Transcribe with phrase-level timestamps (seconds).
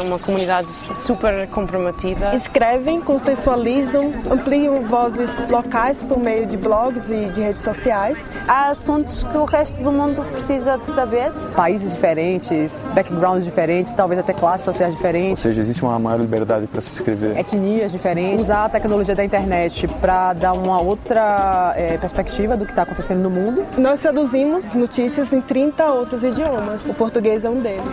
[0.00, 0.66] É uma comunidade
[1.04, 2.34] super comprometida.
[2.34, 8.30] Escrevem, contextualizam, ampliam vozes locais por meio de blogs e de redes sociais.
[8.48, 11.30] Há assuntos que o resto do mundo precisa de saber.
[11.54, 15.32] Países diferentes, backgrounds diferentes, talvez até classes sociais diferentes.
[15.32, 17.36] Ou seja, existe uma maior liberdade para se escrever.
[17.36, 18.40] Etnias diferentes.
[18.40, 23.20] Usar a tecnologia da internet para dar uma outra é, perspectiva do que está acontecendo
[23.20, 23.66] no mundo.
[23.76, 26.88] Nós traduzimos notícias em 30 outros idiomas.
[26.88, 27.84] O português é um deles.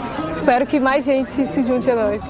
[0.48, 2.22] Espero que mais gente se junte a nós.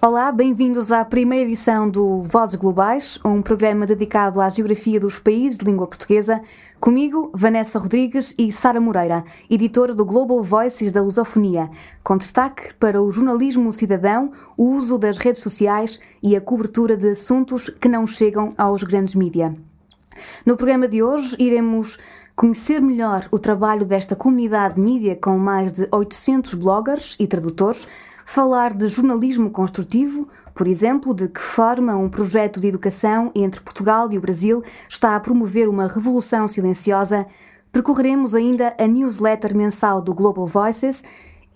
[0.00, 5.58] Olá, bem-vindos à primeira edição do Vozes Globais, um programa dedicado à geografia dos países
[5.58, 6.40] de língua portuguesa.
[6.78, 11.68] Comigo, Vanessa Rodrigues e Sara Moreira, editora do Global Voices da Lusofonia,
[12.04, 17.10] com destaque para o jornalismo cidadão, o uso das redes sociais e a cobertura de
[17.10, 19.52] assuntos que não chegam aos grandes mídia.
[20.46, 21.98] No programa de hoje, iremos
[22.36, 27.88] conhecer melhor o trabalho desta comunidade mídia com mais de 800 bloggers e tradutores
[28.26, 34.12] falar de jornalismo construtivo, por exemplo, de que forma um projeto de educação entre Portugal
[34.12, 37.26] e o Brasil está a promover uma revolução silenciosa.
[37.72, 41.04] Percorreremos ainda a newsletter mensal do Global Voices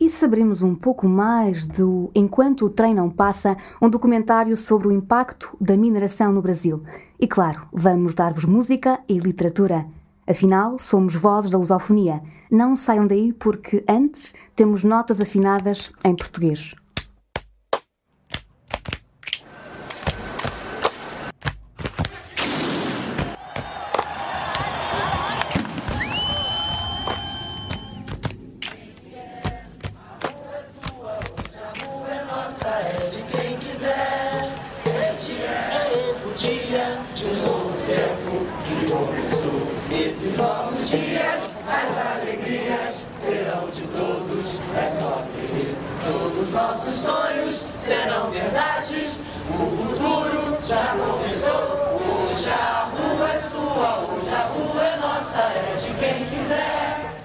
[0.01, 4.93] e saberemos um pouco mais do Enquanto o Trem Não Passa, um documentário sobre o
[4.93, 6.83] impacto da mineração no Brasil.
[7.19, 10.00] E claro, vamos dar-vos música e literatura.
[10.31, 12.23] Afinal, somos vozes da lusofonia.
[12.53, 16.77] Não saiam daí porque antes temos notas afinadas em português.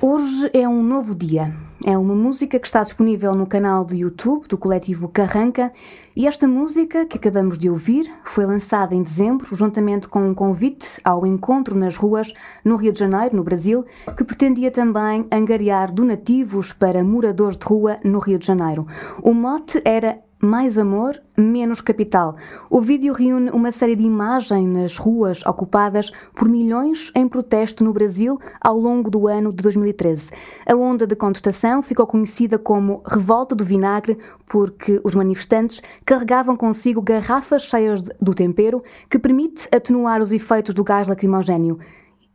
[0.02, 1.54] Hoje é um novo dia.
[1.86, 5.72] É uma música que está disponível no canal do YouTube do coletivo Carranca
[6.16, 11.00] e esta música que acabamos de ouvir foi lançada em dezembro, juntamente com um convite
[11.04, 12.34] ao encontro nas ruas
[12.64, 13.86] no Rio de Janeiro, no Brasil,
[14.18, 18.86] que pretendia também angariar donativos para moradores de rua no Rio de Janeiro.
[19.22, 22.36] O mote era mais amor, menos capital.
[22.70, 27.92] O vídeo reúne uma série de imagens nas ruas ocupadas por milhões em protesto no
[27.92, 30.32] Brasil ao longo do ano de 2013.
[30.66, 37.02] A onda de contestação ficou conhecida como Revolta do Vinagre porque os manifestantes carregavam consigo
[37.02, 41.80] garrafas cheias do tempero que permite atenuar os efeitos do gás lacrimogéneo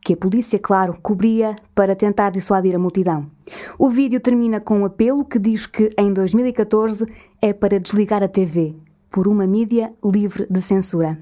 [0.03, 3.31] que a polícia, claro, cobria para tentar dissuadir a multidão.
[3.79, 7.07] O vídeo termina com um apelo que diz que em 2014
[7.41, 8.75] é para desligar a TV
[9.11, 11.19] por uma mídia livre de censura.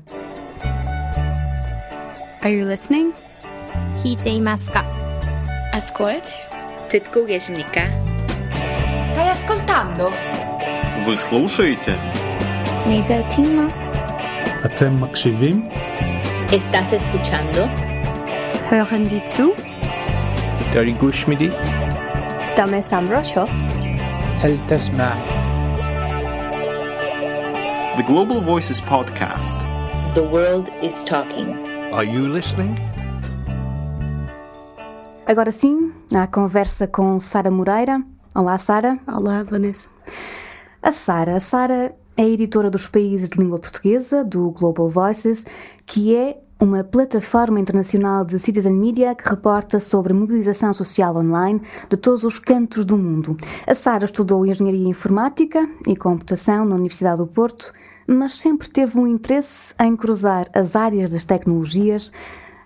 [2.40, 3.12] Are you listening?
[4.02, 4.84] Kiteimasu ka?
[5.72, 6.48] Ascolti?
[6.88, 7.82] 듣고 계십니까?
[9.12, 10.10] Stai ascoltando?
[11.04, 11.96] Вы слушаете?
[12.86, 13.70] Не затима.
[14.62, 15.68] Атем макшивим?
[16.50, 17.87] Estás escuchando?
[18.69, 19.53] Hören Sie zu?
[20.73, 21.51] داری گوش میدی؟
[22.57, 23.45] دمستم را شو
[24.43, 25.13] هل تسمع؟
[27.97, 29.59] The Global Voices podcast.
[30.15, 31.49] The world is talking.
[31.93, 32.73] Are you listening?
[35.27, 38.01] Agora sim, a conversa com Sara Moreira.
[38.35, 38.97] Olá, Sara.
[39.07, 39.89] Olá, Vanessa.
[40.81, 45.45] A Sara, a Sara é editora dos países de língua portuguesa do Global Voices,
[45.85, 51.96] que é uma plataforma internacional de citizen media que reporta sobre mobilização social online de
[51.96, 53.36] todos os cantos do mundo.
[53.66, 57.72] A Sara estudou Engenharia Informática e Computação na Universidade do Porto,
[58.06, 62.10] mas sempre teve um interesse em cruzar as áreas das tecnologias,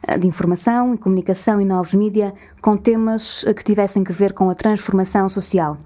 [0.06, 2.32] eh, de informação e comunicação e novos mídia
[2.62, 5.76] com temas eh, que tivessem que ver com a transformação social.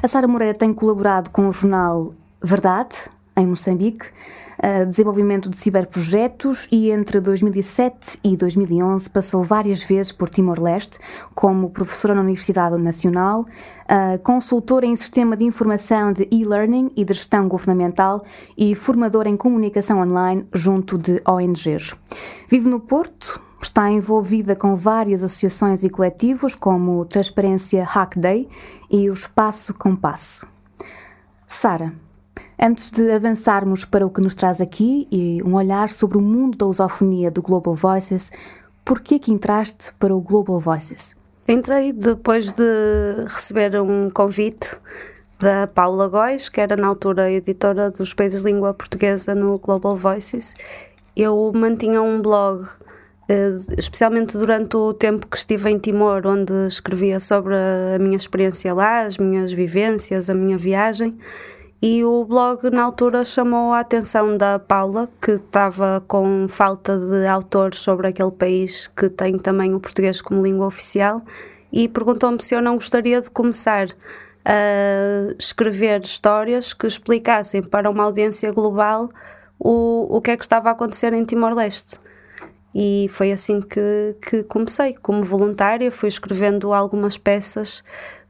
[0.00, 2.12] A Sara Moreira tem colaborado com o jornal
[2.42, 4.06] Verdade, em Moçambique,
[4.88, 10.98] desenvolvimento de ciberprojetos e entre 2007 e 2011 passou várias vezes por Timor-Leste
[11.34, 13.46] como professora na Universidade Nacional,
[14.22, 18.24] consultora em sistema de informação de e-learning e de gestão governamental
[18.56, 21.94] e formadora em comunicação online junto de ONGs.
[22.48, 28.48] Vive no Porto, Está envolvida com várias associações e coletivos, como Transparência Hack Day
[28.88, 30.48] e o Espaço com Passo.
[31.44, 31.92] Sara,
[32.60, 36.58] Antes de avançarmos para o que nos traz aqui e um olhar sobre o mundo
[36.58, 38.32] da lusofonia do Global Voices,
[38.84, 41.16] por que que entraste para o Global Voices?
[41.46, 42.64] Entrei depois de
[43.28, 44.76] receber um convite
[45.38, 49.96] da Paula Góis, que era na altura editora dos Países de Língua Portuguesa no Global
[49.96, 50.56] Voices.
[51.14, 52.66] Eu mantinha um blog,
[53.28, 58.74] eh, especialmente durante o tempo que estive em Timor, onde escrevia sobre a minha experiência
[58.74, 61.16] lá, as minhas vivências, a minha viagem.
[61.80, 67.24] E o blog, na altura, chamou a atenção da Paula, que estava com falta de
[67.26, 71.22] autores sobre aquele país que tem também o português como língua oficial,
[71.72, 73.88] e perguntou-me se eu não gostaria de começar
[74.44, 79.08] a escrever histórias que explicassem para uma audiência global
[79.56, 82.00] o, o que é que estava a acontecer em Timor-Leste.
[82.74, 87.82] E foi assim que, que comecei, como voluntária, fui escrevendo algumas peças.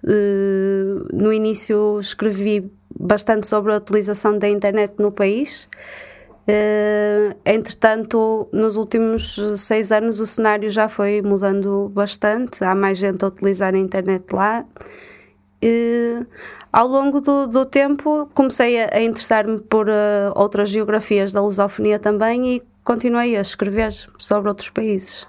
[0.05, 5.69] Uh, no início escrevi bastante sobre a utilização da internet no país.
[6.49, 13.23] Uh, entretanto, nos últimos seis anos o cenário já foi mudando bastante, há mais gente
[13.23, 14.65] a utilizar a internet lá.
[15.63, 16.27] Uh,
[16.73, 21.99] ao longo do, do tempo comecei a, a interessar-me por uh, outras geografias da lusofonia
[21.99, 25.27] também e continuei a escrever sobre outros países.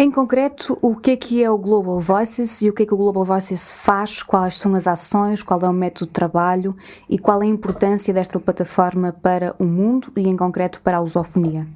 [0.00, 2.94] Em concreto, o que é que é o Global Voices e o que é que
[2.94, 6.74] o Global Voices faz, quais são as ações, qual é o método de trabalho
[7.06, 11.00] e qual é a importância desta plataforma para o mundo e, em concreto, para a
[11.00, 11.66] lusofonia?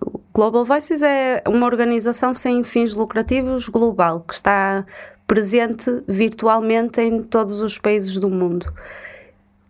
[0.00, 4.86] O Global Voices é uma organização sem fins lucrativos global que está
[5.26, 8.72] presente virtualmente em todos os países do mundo.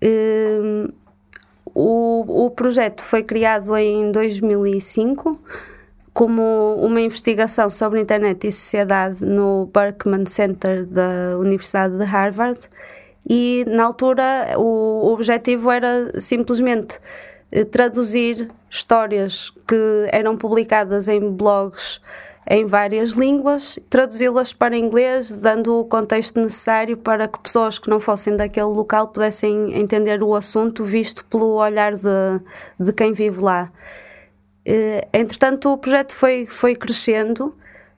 [0.00, 0.88] Um,
[1.74, 5.40] o, o projeto foi criado em 2005
[6.20, 12.60] como uma investigação sobre internet e sociedade no Berkman Center da Universidade de Harvard
[13.26, 16.98] e na altura o, objetivo era simplesmente
[17.50, 22.02] eh, traduzir histórias que eram publicadas em blogs
[22.46, 27.98] em várias línguas, traduzi-las para inglês, dando o contexto necessário para que pessoas que não
[27.98, 32.40] fossem daquele local pudessem entender o assunto visto pelo olhar de,
[32.78, 33.72] de quem vive lá.
[34.64, 37.54] Eh, entretanto, o projeto foi, foi crescendo.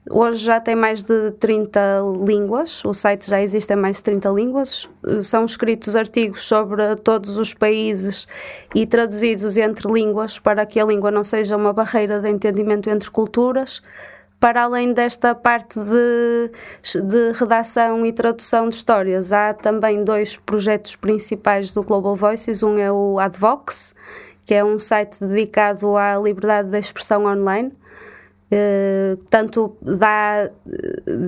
[0.09, 1.79] Hoje já tem mais de 30
[2.27, 4.89] línguas, o site já existe em mais de 30 línguas.
[5.05, 8.27] Eh, são escritos artigos sobre todos os países
[8.75, 13.09] e traduzidos entre línguas para que a língua não seja uma barreira de entendimento entre
[13.09, 13.81] culturas.
[14.41, 16.51] Para além desta parte de,
[17.01, 22.61] de redação e tradução de histórias, há também dois projetos principais do Global Voices.
[22.61, 23.95] Um é o Advox,
[24.45, 27.71] que é um site dedicado à liberdade de expressão online.
[28.51, 30.51] Uh, tanto dá eh,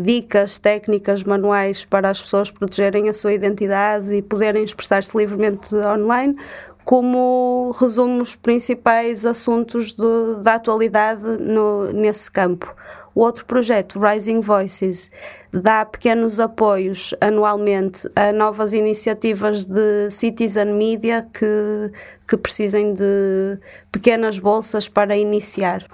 [0.04, 6.38] dicas técnicas, manuais para as pessoas protegerem a sua identidade e poderem expressar-se livremente online,
[6.84, 12.72] como resume os principais assuntos de, da atualidade no, nesse campo.
[13.16, 15.10] O outro projeto, Rising Voices,
[15.50, 21.94] dá pequenos apoios anualmente a novas iniciativas de citizen media que,
[22.28, 23.58] que precisem de
[23.90, 25.88] pequenas bolsas para iniciar.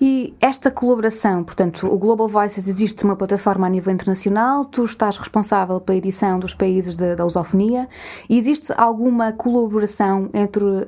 [0.00, 5.16] E esta colaboração, portanto, o Global Voices existe uma plataforma a nível internacional, tu estás
[5.16, 7.88] responsável pela edição dos países da lusofonia,
[8.28, 10.82] e existe alguma colaboração entre uh,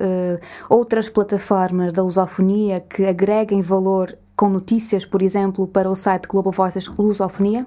[0.69, 6.53] outras plataformas da lusofonia que agreguem valor com notícias, por exemplo, para o site Global
[6.53, 7.65] Voices Lusofonia?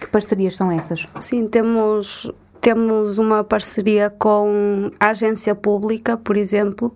[0.00, 1.06] Que parcerias são essas?
[1.20, 6.90] Sim, temos, temos uma parceria com a agência pública, por exemplo,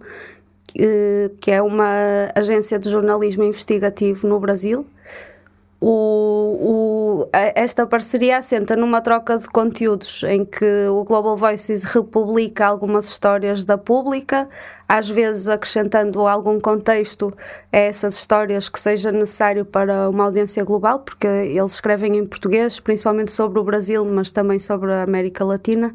[1.39, 4.87] que é uma agência de jornalismo investigativo no Brasil
[5.81, 12.67] o, o, esta parceria assenta numa troca de conteúdos em que o Global Voices republica
[12.67, 14.47] algumas histórias da pública,
[14.87, 17.33] às vezes acrescentando algum contexto
[17.73, 22.79] a essas histórias que seja necessário para uma audiência global, porque eles escrevem em português,
[22.79, 25.95] principalmente sobre o Brasil, mas também sobre a América Latina.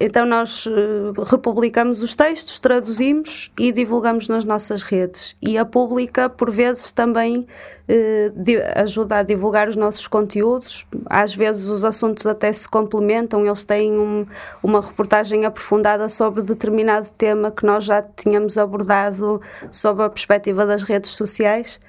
[0.00, 5.36] Então nós eh, republicamos os textos, traduzimos e divulgamos nas nossas redes.
[5.42, 7.46] E a pública, por vezes, também
[7.88, 8.32] eh,
[8.76, 10.86] ajuda a divulgar os nossos conteúdos.
[11.06, 14.26] Às vezes os assuntos até se complementam, eles têm um,
[14.62, 20.82] uma reportagem aprofundada sobre determinado tema que nós já tínhamos abordado sob a perspectiva das
[20.82, 21.80] redes sociais.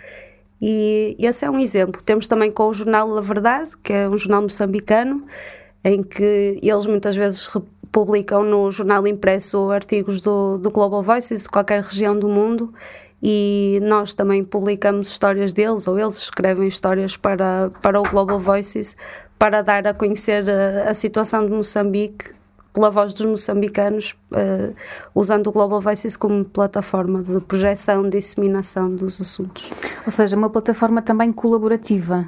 [0.61, 2.01] E, esse é um exemplo.
[2.01, 5.25] Temos também com o jornal A Verdade, que é um jornal moçambicano,
[5.85, 7.47] em que eles muitas vezes
[7.91, 12.73] publicam no jornal impresso artigos do, do Global Voices de qualquer região do mundo
[13.21, 18.97] e nós também publicamos histórias deles ou eles escrevem histórias para, para o Global Voices
[19.37, 22.33] para dar a conhecer a, a situação de Moçambique
[22.73, 24.75] pela voz dos moçambicanos, uh,
[25.13, 29.69] usando o Global Voices como plataforma de projeção, disseminação dos assuntos.
[30.05, 32.27] Ou seja, uma plataforma também colaborativa.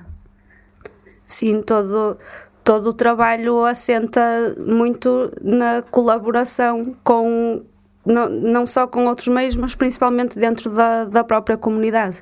[1.25, 2.17] Sim, todo,
[2.67, 4.19] todo o trabalho assenta
[4.59, 7.63] muito na colaboração com
[8.05, 12.21] não, não só com outros meios, mas principalmente dentro da, da própria comunidade,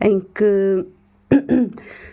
[0.00, 0.86] em que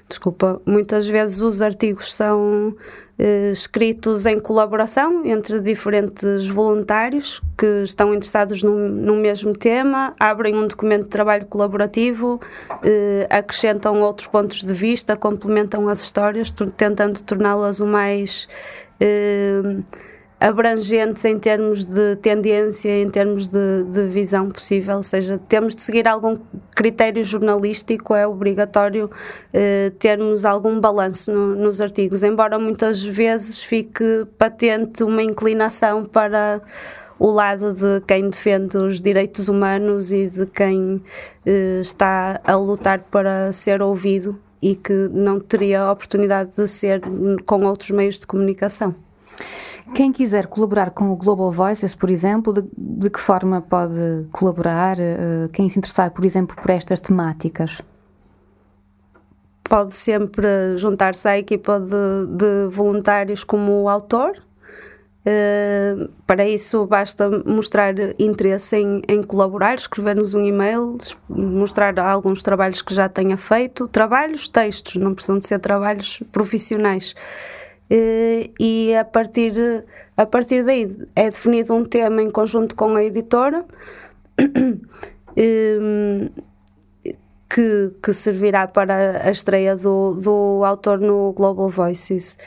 [0.08, 2.76] desculpa, muitas vezes os artigos são
[3.20, 10.56] eh, escritos em colaboração entre diferentes voluntários que estão interessados no, no mesmo tema, abrem
[10.56, 12.40] um documento de trabalho colaborativo,
[12.84, 18.48] eh, acrescentam outros pontos de vista, complementam as histórias, tentando torná-las o mais
[19.00, 19.62] eh,
[20.39, 25.82] abrangentes em termos de tendência, em termos de, de, visão possível, ou seja, temos de
[25.82, 26.36] seguir algum
[26.75, 29.10] critério jornalístico, é obrigatório
[29.51, 36.62] eh, termos algum balanço no, nos artigos, embora muitas vezes fique patente uma inclinação para
[37.20, 41.01] o lado de quem defende os direitos humanos e de quem
[41.48, 47.01] eh, está a lutar para ser ouvido e que não teria a oportunidade de ser
[47.46, 49.07] com outros meios de comunicação.
[49.94, 54.98] Quem quiser colaborar com o Global Voices, por exemplo, de, de que forma pode colaborar?
[54.98, 57.82] Uh, quem se interessar, por exemplo, por estas temáticas?
[59.63, 64.34] Pode sempre juntar-se à equipa de, de voluntários como autor.
[65.27, 70.96] Uh, para isso basta mostrar interesse em, em colaborar, escrever-nos um e-mail,
[71.27, 77.13] mostrar alguns trabalhos que já tenha feito, trabalhos, textos, não precisam de ser trabalhos profissionais.
[77.89, 79.86] Eh, e a partir,
[80.17, 83.65] a partir daí é definido um tema em conjunto com a editora
[85.38, 86.29] ehm,
[87.50, 92.38] que, que servirá para a estreia do, do autor no Global Voices.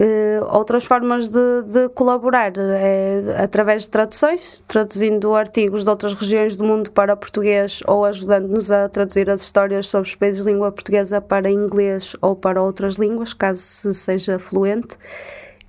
[0.00, 6.56] Uh, outras formas de, de, colaborar é através de traduções, traduzindo artigos de outras regiões
[6.56, 10.72] do mundo para português ou ajudando-nos a traduzir as histórias sobre os países de língua
[10.72, 14.96] portuguesa para inglês ou para outras línguas, caso se seja fluente.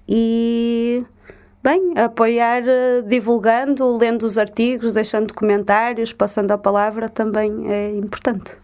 [0.08, 1.04] E,
[1.62, 8.58] bem, apoiar uh, divulgando, lendo os artigos, deixando comentários, passando a palavra também é importante.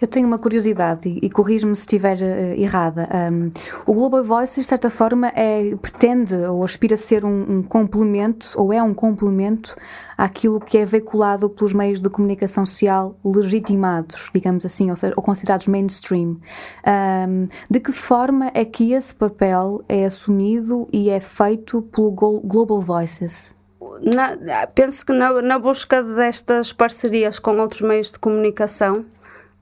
[0.00, 3.08] Eu tenho uma curiosidade e, e corrijo-me se estiver uh, errada.
[3.32, 3.50] Um,
[3.84, 8.52] o Global Voices, de certa forma, é, pretende ou aspira a ser um, um, complemento,
[8.56, 9.76] ou é um complemento
[10.16, 15.22] àquilo que é veiculado pelos meios de comunicação social legitimados, digamos assim, ou, seja, ou
[15.22, 16.38] considerados mainstream.
[16.86, 22.80] Um, de que forma é que esse papel é assumido e é feito pelo Global
[22.80, 23.56] Voices?
[24.02, 29.04] Na, penso que na, na busca destas parcerias com outros meios de comunicação,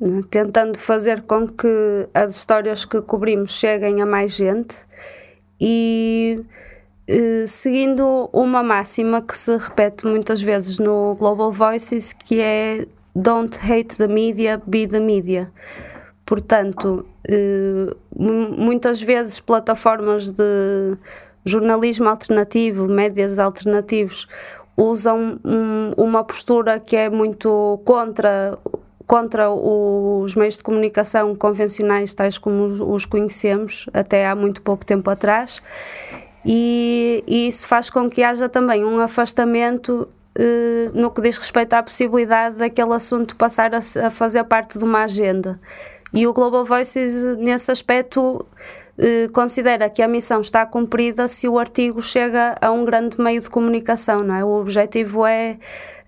[0.01, 0.23] né?
[0.31, 4.87] tentando fazer com que as histórias que cobrimos cheguem a mais gente
[5.61, 6.45] e
[7.09, 13.59] eh, seguindo uma máxima que se repete muitas vezes no Global Voices, que é Don't
[13.59, 15.51] hate the media, be the media.
[16.27, 20.99] Portanto, eh, muitas vezes plataformas de
[21.45, 24.27] jornalismo alternativo, médias alternativos,
[24.77, 28.59] usam um, uma postura que é muito contra
[29.07, 35.09] contra os meios de comunicação convencionais, tais como os conhecemos até há muito pouco tempo
[35.09, 35.63] atrás,
[36.45, 40.09] e, e isso faz com que haja também um afastamento
[40.39, 44.85] eh, no que diz respeito à possibilidade daquele assunto passar a, a fazer parte de
[44.85, 45.59] uma agenda.
[46.13, 48.47] E o Global Voices, nesse aspecto,
[48.99, 53.41] eh, considera que a missão está cumprida se o artigo chega a um grande meio
[53.41, 54.43] de comunicação, não é?
[54.43, 55.59] O objetivo é,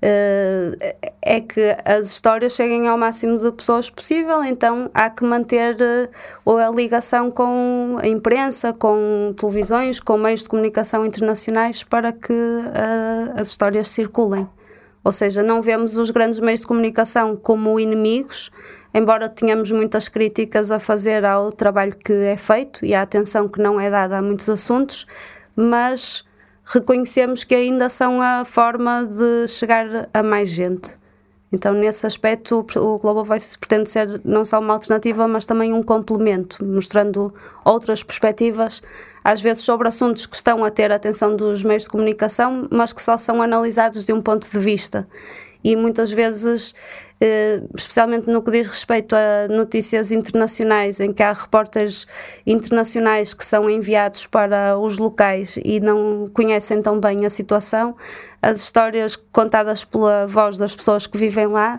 [0.01, 5.77] eh, é que as histórias cheguem ao máximo de pessoas possível, então há que manter
[5.79, 6.09] eh,
[6.47, 12.33] a ligação com a imprensa, com televisões, com meios de comunicação internacionais para que
[13.37, 14.49] as histórias circulem.
[15.05, 18.51] Ou seja, não vemos os grandes meios de comunicação como inimigos,
[18.93, 23.61] embora tenhamos muitas críticas a fazer ao trabalho que é feito e à atenção que
[23.61, 25.07] não é dada a muitos assuntos,
[25.55, 26.25] mas
[26.65, 30.97] reconhecemos que ainda são a forma de chegar a mais gente.
[31.51, 35.83] Então, nesse aspecto, o Global Voices pretende ser não só uma alternativa, mas também um
[35.83, 37.33] complemento, mostrando
[37.65, 38.83] outras perspectivas,
[39.25, 42.93] às vezes sobre assuntos que estão a ter a atenção dos meios de comunicação, mas
[42.93, 45.09] que só são analisados de um ponto de vista
[45.69, 46.75] e muitas vezes,
[47.21, 52.07] eh, especialmente no que diz respeito a notícias internacionais, em que há repórteres
[52.47, 57.95] internacionais que são enviados para os locais e não conhecem tão bem a situação,
[58.41, 61.79] as histórias contadas pela voz das pessoas que vivem lá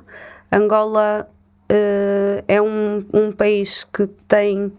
[0.51, 1.29] Angola
[1.70, 4.74] eh, é um, um país que tem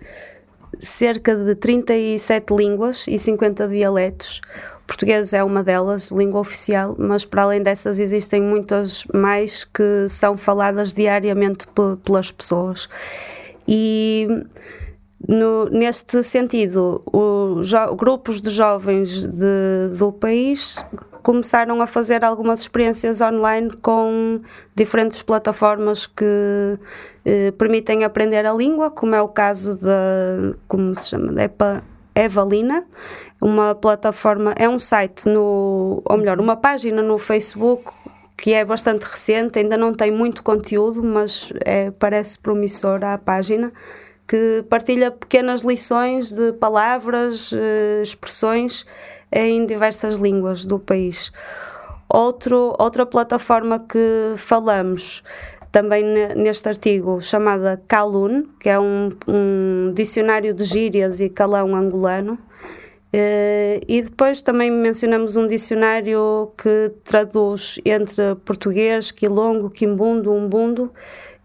[0.81, 4.41] cerca de 37 línguas e 50 dialetos
[4.89, 10.37] português é uma delas, língua oficial, mas para além dessas existem muitas mais que são
[10.37, 11.67] faladas diariamente
[12.03, 12.89] pelas pessoas.
[13.69, 14.27] E
[15.29, 20.83] no, neste sentido, os grupos de jovens de, do país
[21.23, 24.39] começaram a fazer algumas experiências online com
[24.75, 26.79] diferentes plataformas que
[27.27, 31.85] eh, permitem aprender a língua, como é o caso da, como se chama, da EPA,
[32.25, 32.85] Evalina,
[33.41, 37.93] uma plataforma, é um site no, ou melhor, uma página no Facebook
[38.37, 43.73] que é bastante recente, ainda não tem muito conteúdo, mas é, parece promissora a página,
[44.29, 48.85] que partilha pequenas lições de palavras, eh, expressões
[49.33, 51.33] em diversas línguas do país.
[52.09, 55.23] Outro, outra plataforma que falamos
[55.71, 56.03] também
[56.37, 62.39] neste artigo chamada Calun, que é um, um dicionário de gírias e calão angolano.
[63.09, 70.93] Uh, e depois também mencionamos um dicionário que traduz entre português, quilongo, quimbundo, umbundo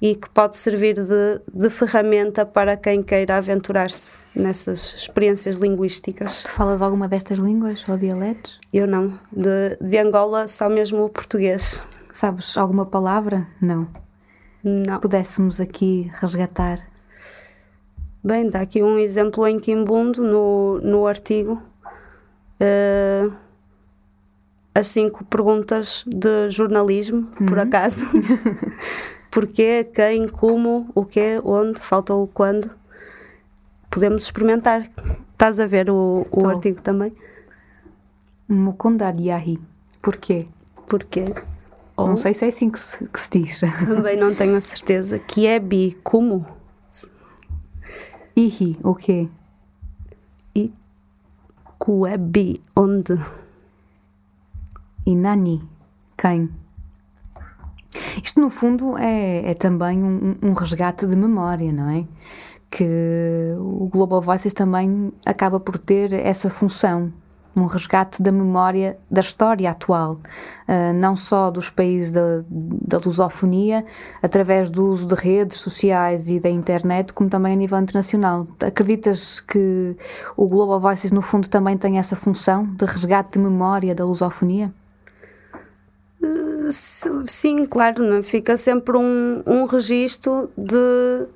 [0.02, 6.44] e que pode servir de, de ferramenta para quem queira aventurar-se nessas experiências linguísticas.
[6.44, 8.60] Tu falas alguma destas línguas ou dialetos?
[8.74, 9.18] Eu não.
[9.32, 11.82] De, de Angola só mesmo o português.
[12.12, 13.48] Sabes alguma palavra?
[13.62, 14.03] Não.
[14.63, 14.99] Não.
[14.99, 16.80] Pudéssemos aqui resgatar.
[18.23, 21.62] Bem, dá aqui um exemplo em Quimbundo, no, no artigo.
[22.62, 23.34] Uh,
[24.73, 27.45] as cinco perguntas de jornalismo, uhum.
[27.45, 28.06] por acaso.
[29.30, 32.69] Porquê, quem, como, o quê, onde, falta o quando.
[33.89, 34.89] Podemos experimentar.
[35.32, 37.12] Estás a ver o, o artigo também?
[38.47, 39.60] Mukundadiahi.
[40.02, 40.45] Porquê?
[40.88, 41.26] Porquê?
[41.96, 43.60] Ou, não sei se é assim que se, que se diz.
[43.86, 45.20] Também não tenho a certeza.
[45.20, 46.46] Que é bi, como?
[48.36, 49.30] Ihi, o quê?
[50.56, 50.74] E
[52.10, 53.20] é bi, onde?
[55.06, 55.62] E nani,
[56.18, 56.50] quem?
[58.24, 62.06] Isto, no fundo, é, é também um, um, resgate de memória, não é?
[62.72, 67.14] Que o Global Voices também acaba por ter essa função
[67.56, 70.13] um resgate da memória da história atual,
[70.68, 73.86] uh, não só dos países da, da lusofonia,
[74.22, 78.48] através do uso de redes sociais e da internet, como também a nível internacional.
[78.66, 79.96] Acreditas que
[80.36, 84.74] o Global Voices, no fundo, também tem essa função de resgate de memória da lusofonia?
[87.26, 88.24] Sim, claro, não?
[88.24, 91.28] fica sempre um, um registro de,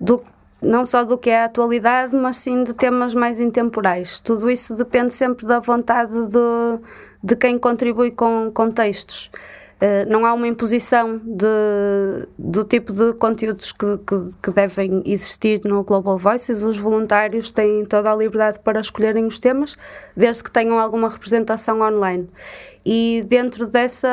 [0.00, 0.22] do
[0.60, 4.20] não só do que é a atualidade, mas sim de temas mais intemporais.
[4.20, 6.80] Tudo isso depende sempre da vontade de,
[7.22, 9.30] de quem contribui com, com textos.
[9.76, 15.60] Uh, não há uma imposição de, do tipo de conteúdos que, que, que, devem existir
[15.66, 16.62] no Global Voices.
[16.62, 19.76] Os voluntários têm toda a liberdade para escolherem os temas,
[20.16, 22.26] desde que tenham alguma representação online.
[22.86, 24.08] E dentro dessa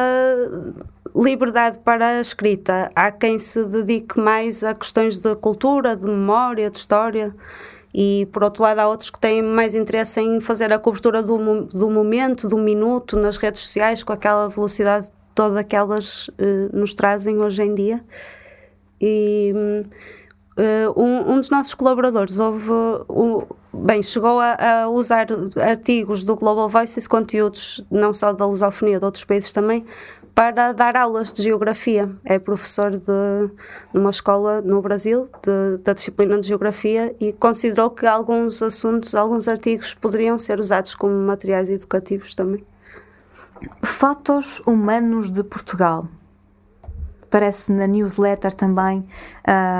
[1.15, 2.89] liberdade para a escrita.
[2.95, 7.35] Há quem se dedique mais a questões de cultura, de memória, de história.
[7.93, 11.65] E por outro lado, há outros que têm mais interesse em fazer a cobertura do,
[11.65, 16.93] do momento, do minuto, nas redes sociais, com aquela velocidade toda que elas eh, nos
[16.93, 18.03] trazem hoje em dia.
[18.99, 19.53] E
[20.57, 22.71] uh, um, um, dos nossos colaboradores houve,
[23.09, 23.41] um,
[23.73, 25.27] bem, chegou a, a, usar
[25.61, 29.85] artigos do Global Voices, conteúdos não só da lusofonia, de outros países também,
[30.35, 32.09] para dar aulas de geografia.
[32.25, 33.51] É professor de
[33.93, 39.47] numa escola no Brasil de, da disciplina de geografia e considerou que alguns assuntos, alguns
[39.47, 42.65] artigos poderiam ser usados como materiais educativos também.
[43.81, 46.07] Fotos humanos de Portugal.
[47.23, 49.07] Aparece na newsletter também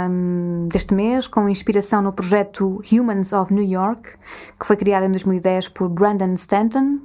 [0.10, 4.10] um, deste mês, com inspiração no projeto Humans of New York,
[4.60, 7.00] que foi criado em 2010 por Brandon Stanton.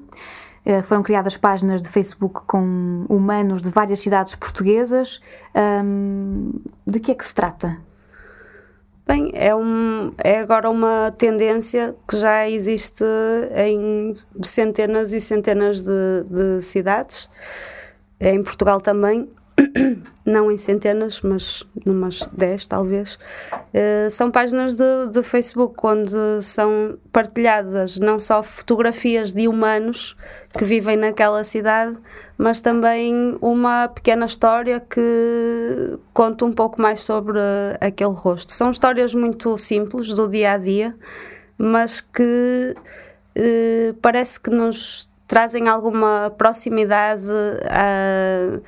[0.69, 5.21] Uh, foram criadas páginas de Facebook com humanos de várias cidades portuguesas.
[6.87, 7.79] De que é que se trata?
[9.09, 13.03] Bem, é, um, é agora uma tendência que já existe
[13.55, 17.27] em centenas e centenas de, de cidades,
[18.21, 19.27] em Portugal também,
[20.25, 23.19] não em centenas, mas numas 10 talvez,
[23.53, 30.17] uh, são páginas de, de, Facebook onde são partilhadas não só fotografias de humanos
[30.57, 31.99] que vivem naquela cidade,
[32.37, 37.39] mas também uma pequena história que conta um pouco mais sobre
[37.81, 38.53] aquele rosto.
[38.53, 40.95] São histórias muito simples do dia a dia,
[41.57, 42.75] mas que
[43.37, 47.29] uh, parece que nos trazem alguma proximidade
[47.71, 48.61] a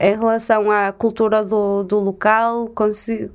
[0.00, 3.32] em relação à cultura do, do local, consigo,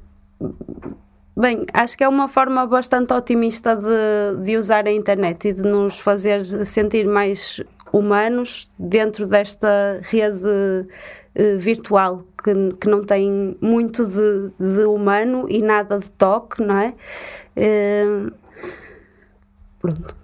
[1.40, 5.62] Bem, acho que é uma forma bastante otimista de, de usar a internet e de
[5.62, 7.62] nos fazer sentir mais
[7.94, 15.62] humanos dentro desta rede uh, virtual que, que não tem muito de, de, humano e
[15.62, 16.94] nada de toque, não é?
[17.56, 18.32] Uh,
[19.80, 20.16] pronto.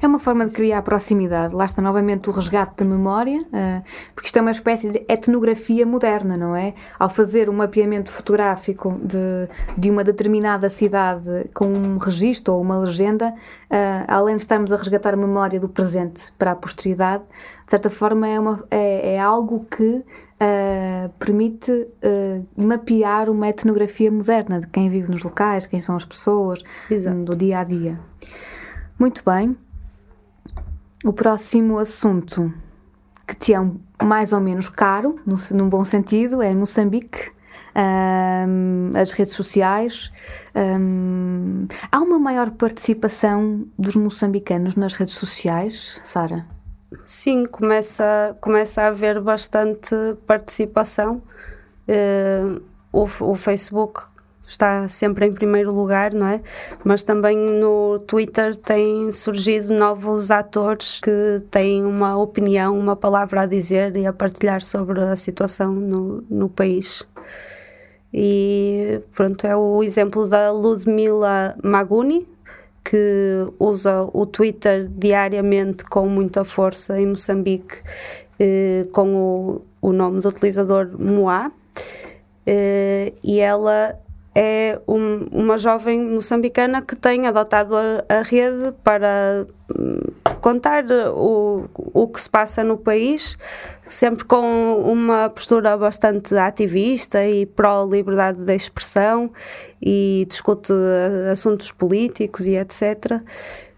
[0.00, 1.54] É uma forma de criar proximidade.
[1.54, 3.82] Lá está novamente o resgate da memória, uh,
[4.14, 6.74] porque isto é uma espécie de etnografia moderna, não é?
[6.98, 12.78] Ao fazer um mapeamento fotográfico de, de uma determinada cidade com um registro ou uma
[12.78, 17.24] legenda, uh, além de estarmos a resgatar a memória do presente para a posteridade,
[17.64, 21.88] de certa forma é, uma, é, é algo que uh, permite
[22.56, 27.24] mapear uma etnografia moderna de quem vive nos locais, quem são as pessoas, Exato.
[27.24, 27.98] do dia a dia.
[28.98, 29.56] Muito bem.
[31.04, 32.52] O próximo assunto
[33.26, 33.58] que te é
[34.02, 37.34] mais ou menos caro, no, num bom sentido, é Moçambique.
[37.78, 40.10] Um, as redes sociais.
[40.54, 46.46] Um, há uma maior participação dos moçambicanos nas redes sociais, Sara?
[47.04, 49.94] Sim, começa, começa a haver bastante
[50.26, 51.22] participação.
[51.86, 54.00] Uh, o, o Facebook
[54.48, 56.40] está sempre em primeiro lugar, não é?
[56.84, 63.46] Mas também no Twitter têm surgido novos atores que têm uma opinião, uma palavra a
[63.46, 67.06] dizer e a partilhar sobre a situação no, no país.
[68.12, 72.26] E pronto, é o exemplo da Ludmila Maguni,
[72.82, 77.82] que usa o Twitter diariamente com muita força em Moçambique,
[78.38, 81.50] eh, com o, o nome do utilizador Moá.
[82.46, 83.98] Eh, e ela
[84.38, 89.98] é um, uma jovem moçambicana que tem adotado a, a rede para hum,
[90.42, 93.38] contar o, o que se passa no país,
[93.82, 99.32] sempre com uma postura bastante ativista e pró-liberdade de expressão
[99.80, 100.70] e discute
[101.32, 103.22] assuntos políticos e etc.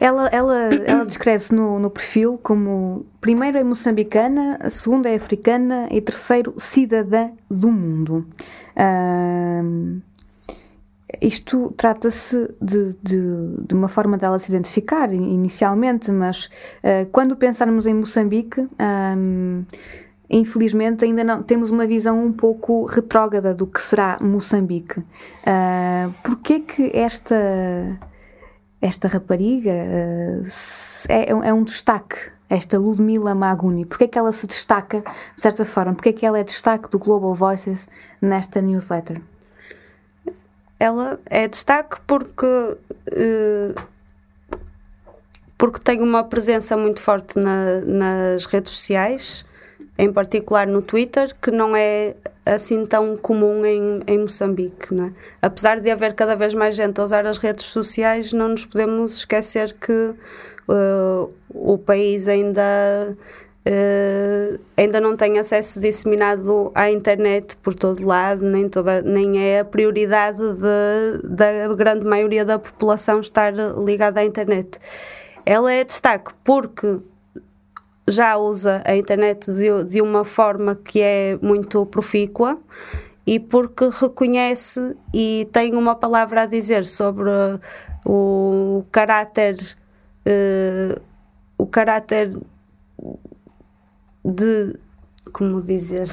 [0.00, 6.00] Ela, ela, ela descreve-se no, no perfil como primeiro é moçambicana, segundo é africana e
[6.00, 8.26] terceiro cidadã do mundo.
[8.76, 10.02] Uh,
[11.20, 17.86] isto trata-se de, de, de, uma forma dela se identificar inicialmente, mas uh, quando pensarmos
[17.86, 18.68] em Moçambique,
[19.16, 19.64] um,
[20.28, 25.00] infelizmente ainda não temos uma visão um pouco retrógrada do que será Moçambique.
[25.00, 27.98] Uh, Porquê que esta
[28.80, 30.42] esta rapariga uh,
[31.08, 32.16] é, é, um destaque?
[32.50, 35.92] Esta Ludmila Maguni, porquê que ela se destaca de certa forma?
[35.92, 37.86] Porquê que ela é destaque do Global Voices
[38.22, 39.20] nesta newsletter?
[40.78, 43.74] Ela é destaque porque uh,
[45.58, 49.44] porque tem uma presença muito forte na, nas redes sociais,
[49.98, 52.14] em particular no Twitter, que não é
[52.46, 54.94] assim tão comum em, em Moçambique.
[54.94, 55.12] É?
[55.42, 59.16] Apesar de haver cada vez mais gente a usar as redes sociais, não nos podemos
[59.18, 60.14] esquecer que
[60.68, 63.16] uh, o país ainda
[63.66, 69.60] Uh, ainda não tem acesso disseminado à internet por todo lado, nem, toda, nem é
[69.60, 73.52] a prioridade de, da grande maioria da população estar
[73.84, 74.78] ligada à internet.
[75.44, 76.98] Ela é destaque porque
[78.06, 82.58] já usa a internet de, de uma forma que é muito profícua
[83.26, 87.28] e porque reconhece e tem uma palavra a dizer sobre
[88.06, 89.56] o caráter
[90.26, 91.00] uh,
[91.58, 92.30] o caráter
[94.32, 94.76] de
[95.32, 96.08] como dizer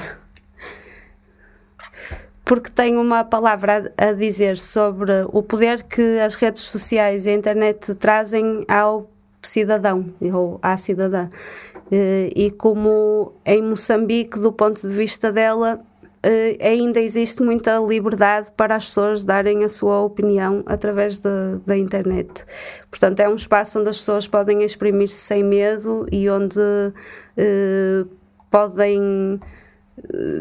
[2.45, 7.29] porque tem uma palavra a, a dizer sobre o poder que as redes sociais e
[7.31, 9.09] a internet trazem ao
[9.41, 11.29] cidadão ou à cidadã.
[11.91, 15.81] Eh, e como em Moçambique, do ponto de vista dela,
[16.61, 22.45] ainda existe muita liberdade para as pessoas darem a sua opinião através de, da internet.
[22.89, 26.59] Portanto, é um espaço onde as pessoas podem exprimir-se sem medo e onde
[27.37, 28.05] eh,
[28.49, 29.39] podem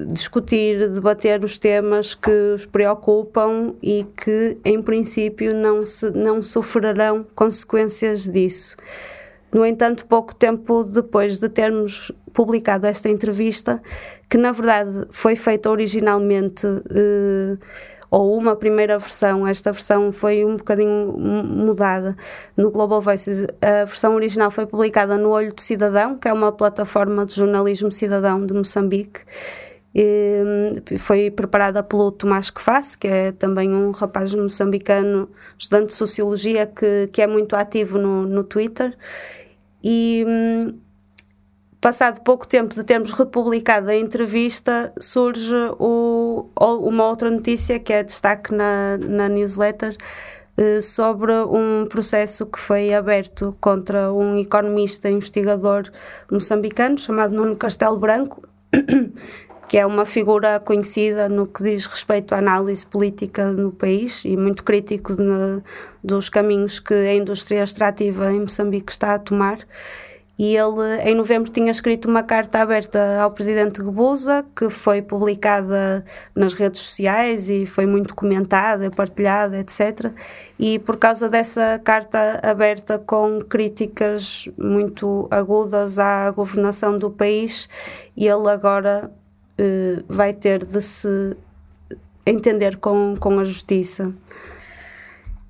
[0.09, 7.25] discutir, debater os temas que os preocupam e que, em princípio, não, se, não sofrerão
[7.35, 8.77] consequências disso.
[9.53, 13.81] No entanto, pouco tempo depois de termos publicado esta entrevista,
[14.35, 16.67] que na verdade foi feita originalmente.
[16.91, 17.57] Eh,
[18.11, 22.17] ou uma primeira versão, esta versão foi um bocadinho mudada
[22.57, 23.45] no Global Voices.
[23.63, 27.93] A versão original foi publicada no Olho do Cidadão, que é uma plataforma de jornalismo
[27.93, 29.21] cidadão de Moçambique.
[29.95, 30.43] E
[30.99, 37.09] foi preparada pelo Tomás Queface, que é também um rapaz moçambicano, estudante de Sociologia, que,
[37.13, 38.97] que é muito ativo no, no Twitter.
[39.85, 40.79] E hum,
[41.85, 48.03] passado pouco tempo de termos republicado a entrevista, surge o, uma outra notícia que é
[48.03, 49.95] destaque na, na newsletter
[50.57, 55.91] eh, sobre um processo que foi aberto contra um economista investigador
[56.33, 58.49] moçambicano chamado Nuno Castelo Branco,
[59.69, 64.39] que é uma figura conhecida no que diz respeito à análise política no país e
[64.39, 65.13] muito crítico
[66.03, 69.59] dos caminhos que a indústria extrativa em Moçambique está a tomar
[70.37, 76.05] e ele, em novembro, tinha escrito uma carta aberta ao presidente Gubuza, que foi publicada
[76.35, 80.11] nas redes sociais e foi muito comentada, partilhada, etc.
[80.59, 87.69] E por causa dessa carta aberta com críticas muito agudas à governação do país,
[88.17, 89.13] ele agora
[89.57, 91.37] eh, vai ter de se
[92.27, 94.13] entender com, com a justiça.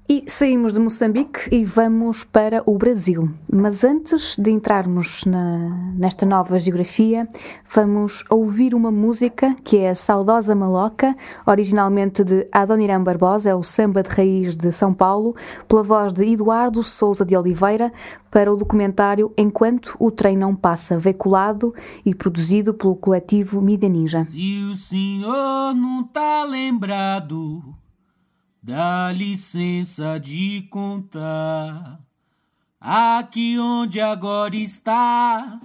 [0.06, 3.30] E saímos de Moçambique e vamos para o Brasil.
[3.50, 7.26] Mas antes de entrarmos na, nesta nova geografia,
[7.74, 13.62] vamos ouvir uma música que é a Saudosa Maloca, originalmente de Adoniran Barbosa, é o
[13.62, 15.34] samba de raiz de São Paulo,
[15.66, 17.90] pela voz de Eduardo Souza de Oliveira,
[18.30, 24.26] para o documentário Enquanto o Trem Não Passa, veiculado e produzido pelo coletivo Mídia Ninja.
[24.30, 27.74] Se o senhor não tá lembrado
[28.66, 32.00] Dá licença de contar
[32.80, 35.60] aqui onde agora está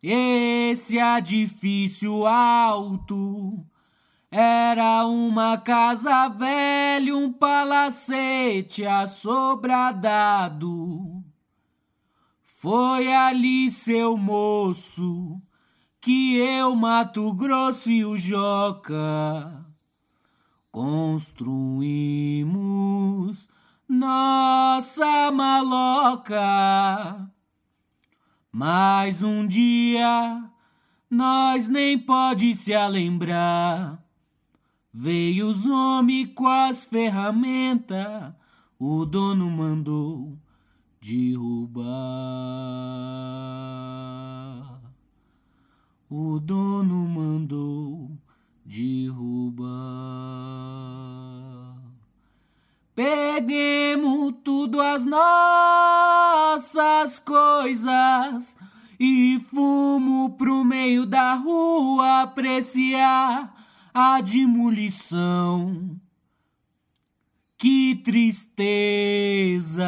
[0.00, 3.66] esse edifício alto.
[4.30, 10.00] Era uma casa velha, um palacete assobradado.
[12.44, 15.42] Foi ali, seu moço,
[16.00, 19.63] que eu, Mato Grosso e o Joca
[20.74, 23.48] construímos
[23.88, 27.30] nossa maloca.
[28.50, 30.50] Mas um dia
[31.08, 34.04] nós nem pode se lembrar.
[34.92, 38.34] Veio os homens com as ferramentas,
[38.76, 40.36] o dono mandou
[41.00, 41.84] derrubar.
[46.10, 48.10] O dono mandou
[48.74, 49.70] derrubar.
[52.92, 55.60] Peguemos tudo as nossas
[57.20, 58.56] coisas
[58.98, 63.54] e fumo pro meio da rua apreciar
[63.92, 65.96] a demolição.
[67.56, 69.84] Que tristeza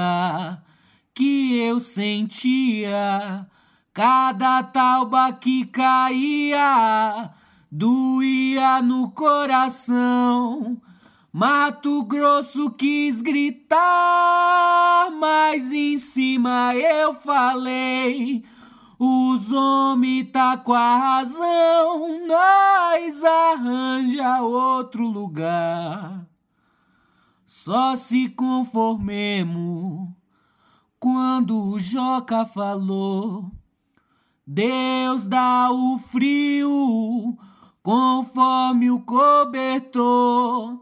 [1.12, 3.49] que eu sentia
[3.92, 7.35] cada tauba que caía
[7.77, 10.81] doía no coração.
[11.31, 18.43] Mato Grosso quis gritar, mas em cima eu falei.
[18.99, 26.27] Os homens tá com a razão, nós arranja outro lugar.
[27.47, 30.09] Só se conformemos
[30.99, 33.51] quando o Joca falou.
[34.47, 37.37] Deus dá o frio,
[37.87, 40.81] conforme o cobertor.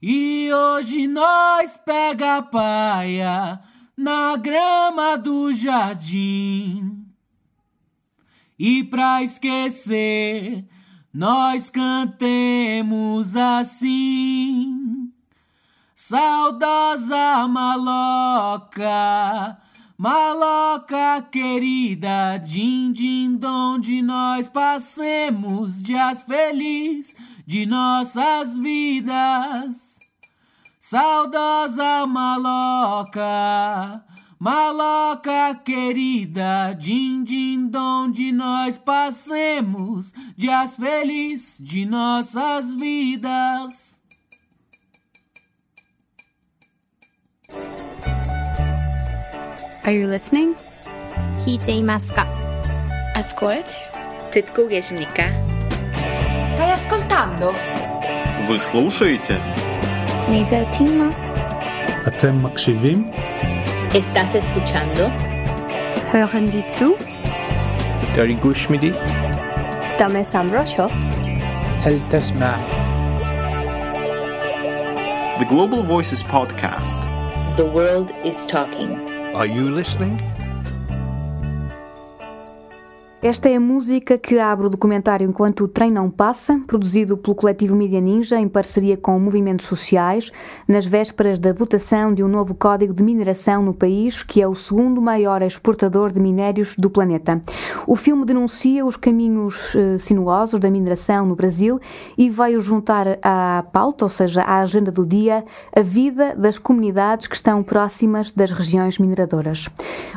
[0.00, 3.60] E hoje nós pega a paia
[3.96, 7.04] na grama do jardim.
[8.56, 10.64] E pra esquecer,
[11.12, 15.10] nós cantemos assim.
[15.96, 18.86] Saudosa maloca,
[19.98, 27.14] maloca querida, din din onde nós passemos dias felizes
[27.46, 29.96] de nossas vidas.
[30.78, 33.22] Saudosa maloca,
[34.38, 43.85] Maloca querida, din din onde nós passemos dias felizes de nossas vidas.
[49.85, 50.55] Are you listening?
[51.45, 52.25] 聞いていますか
[53.15, 53.63] Ascolte?
[54.31, 55.23] 듣고 계십니까?
[56.55, 57.53] Stai ascoltando?
[58.47, 59.37] Вы слушаете?
[60.29, 61.13] 你在听吗
[62.07, 63.11] אתם מקשיבים?
[63.93, 65.09] ¿Estás escuchando?
[66.13, 66.95] Hören Sie zu?
[68.15, 68.93] داری گوش میدی؟
[69.99, 70.87] دم سمراشو
[71.85, 72.55] هل تسمع
[75.39, 77.01] The Global Voices Podcast.
[77.57, 79.04] The world is talking.
[79.36, 80.35] Are you listening?
[83.26, 87.34] Esta é a música que abre o documentário Enquanto o Trem Não Passa, produzido pelo
[87.34, 90.30] coletivo Mídia Ninja em parceria com movimentos sociais,
[90.68, 94.54] nas vésperas da votação de um novo código de mineração no país, que é o
[94.54, 97.42] segundo maior exportador de minérios do planeta.
[97.84, 101.80] O filme denuncia os caminhos eh, sinuosos da mineração no Brasil
[102.16, 107.26] e veio juntar à pauta, ou seja, à agenda do dia, a vida das comunidades
[107.26, 109.68] que estão próximas das regiões mineradoras.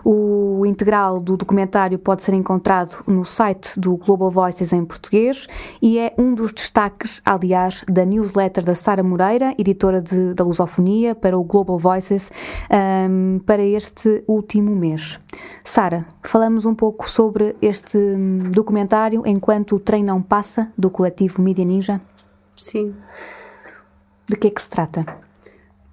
[0.05, 5.47] O integral do documentário pode ser encontrado no site do Global Voices em português
[5.81, 11.15] e é um dos destaques, aliás, da newsletter da Sara Moreira, editora de, da Lusofonia,
[11.15, 12.31] para o Global Voices,
[13.09, 15.19] um, para este último mês.
[15.63, 21.41] Sara, falamos um pouco sobre este hum, documentário Enquanto o Trem Não Passa, do coletivo
[21.41, 22.01] Mídia Ninja?
[22.55, 22.95] Sim.
[24.27, 25.05] De que é que se trata?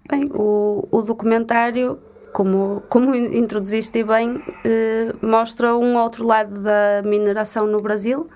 [0.09, 1.99] Bem, o, o documentário,
[2.33, 8.29] como, como introduziste bem, eh, mostra um outro lado da mineração no Brasil.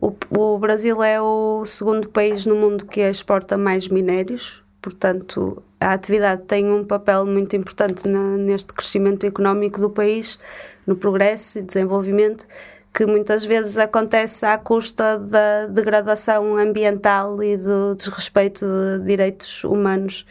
[0.00, 5.92] O, o Brasil é o segundo país no mundo que exporta mais minérios, portanto, a
[5.92, 10.38] atividade tem um papel muito importante na, neste crescimento económico do país,
[10.86, 12.46] no progresso e desenvolvimento,
[12.92, 20.26] que muitas vezes acontece à custa da degradação ambiental e do desrespeito de direitos humanos.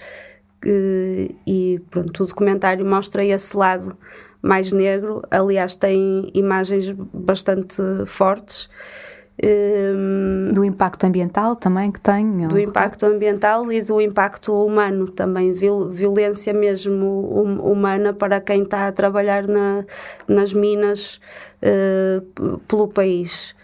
[0.66, 3.96] E, pronto, o documentário mostra esse lado
[4.42, 8.70] mais negro, aliás, tem imagens bastante fortes.
[9.44, 12.46] Um, do impacto ambiental também que tem?
[12.48, 18.62] Do impacto ambiental e do impacto humano também, viol, violência mesmo hum, humana para quem
[18.62, 19.84] está a trabalhar na,
[20.28, 21.20] nas minas
[21.64, 23.56] uh, pelo país.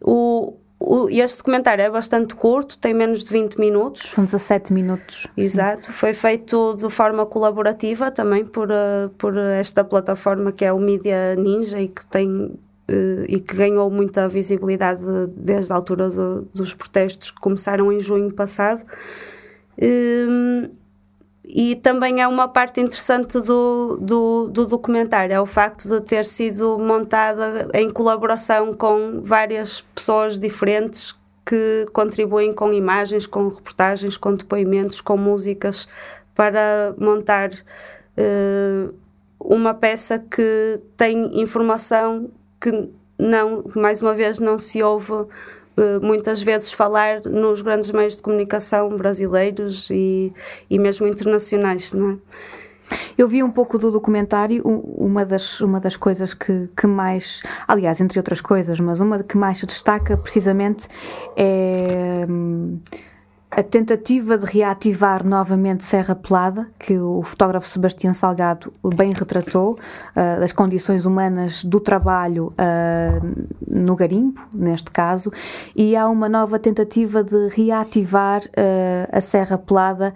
[0.00, 0.54] O,
[0.86, 4.02] o, este documentário é bastante curto, tem menos de 20 minutos.
[4.02, 5.26] São 17 minutos.
[5.36, 10.78] Exato, foi feito de forma colaborativa também por, uh, por esta plataforma que é o
[10.78, 15.02] Mídia Ninja e que tem Uh, e que ganhou muita visibilidade
[15.34, 18.82] desde a altura do, dos protestos que começaram em junho passado.
[19.80, 20.68] Um,
[21.44, 26.24] e também é uma parte interessante do, do, do, documentário, é o facto de ter
[26.24, 34.34] sido montada em colaboração com várias pessoas diferentes que contribuem com imagens, com reportagens, com
[34.34, 35.86] depoimentos, com músicas,
[36.34, 38.94] para montar uh,
[39.38, 45.12] uma peça que tem informação que não, mais uma vez, não se ouve
[46.02, 50.32] muitas vezes falar nos grandes meios de comunicação brasileiros e,
[50.70, 52.16] e mesmo internacionais, não é?
[53.16, 58.00] Eu vi um pouco do documentário, uma das, uma das coisas que, que mais, aliás,
[58.00, 60.86] entre outras coisas, mas uma que mais se destaca precisamente
[61.36, 62.78] é hum,
[63.56, 70.40] a tentativa de reativar novamente Serra Pelada, que o fotógrafo Sebastião Salgado bem retratou, uh,
[70.40, 75.30] das condições humanas do trabalho uh, no garimpo, neste caso,
[75.76, 80.12] e há uma nova tentativa de reativar uh, a Serra Pelada,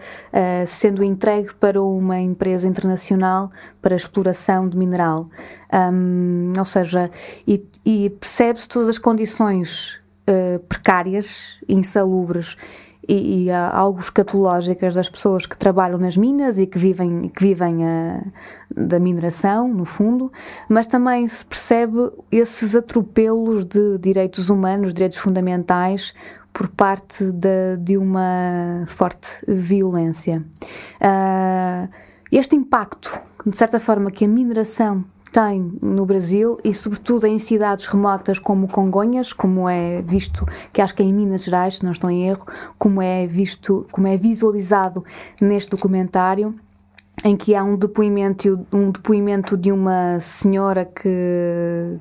[0.66, 5.28] sendo entregue para uma empresa internacional para exploração de mineral.
[5.72, 7.10] Um, ou seja,
[7.46, 10.00] e, e percebe-se todas as condições
[10.68, 12.56] precárias, insalubres
[13.08, 17.86] e, e algo escatológicas das pessoas que trabalham nas minas e que vivem, que vivem
[17.86, 18.22] a,
[18.70, 20.30] da mineração, no fundo,
[20.68, 26.12] mas também se percebe esses atropelos de direitos humanos, direitos fundamentais,
[26.52, 30.44] por parte de, de uma forte violência.
[31.00, 31.88] Uh,
[32.32, 37.86] este impacto, de certa forma, que a mineração tem no Brasil e, sobretudo, em cidades
[37.86, 41.92] remotas como Congonhas, como é visto, que acho que é em Minas Gerais, se não
[41.92, 42.46] estou em erro,
[42.78, 45.04] como é visto, como é visualizado
[45.40, 46.54] neste documentário
[47.24, 51.98] em que há um depoimento, um depoimento de uma senhora que,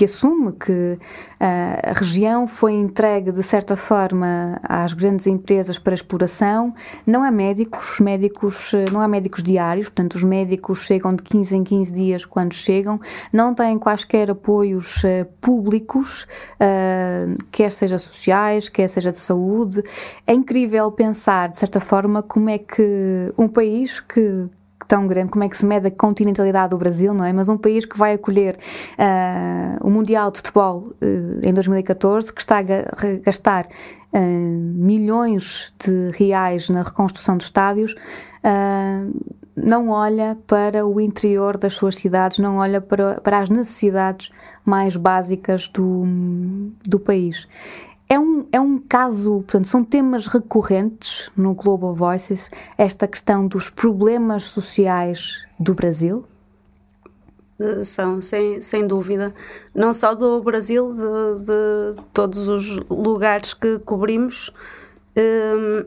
[0.00, 5.92] que assume que uh, a região foi entregue de certa forma às grandes empresas para
[5.92, 6.72] exploração.
[7.06, 11.54] Não há médicos, médicos eh, não há médicos diários, portanto os médicos chegam de 15
[11.54, 12.98] em 15 dias quando chegam,
[13.30, 16.26] não têm quaisquer apoios uh, públicos,
[17.52, 19.82] quer seja sociais, quer seja de saúde.
[20.26, 24.48] É incrível pensar de certa forma como é que um país que
[24.90, 27.32] tão grande, como é que se mede a continentalidade do Brasil, não é?
[27.32, 28.56] Mas um país que vai acolher
[28.98, 32.62] uh, o Mundial de Futebol uh, em 2014, que está a
[33.24, 33.66] gastar
[34.12, 37.94] uh, milhões de reais na reconstrução de estádios,
[39.54, 44.32] não olha para o interior das suas cidades, não olha para, para as necessidades
[44.64, 46.04] mais básicas do,
[46.84, 47.46] do país.
[48.12, 53.70] É um, é um caso, portanto, são temas recorrentes no Global Voices, esta questão dos
[53.70, 56.26] problemas sociais do Brasil?
[57.60, 59.32] Eh, são, sem, sem dúvida.
[59.72, 64.50] Não só do Brasil, de, de todos os lugares que cobrimos.
[65.14, 65.86] Ehm,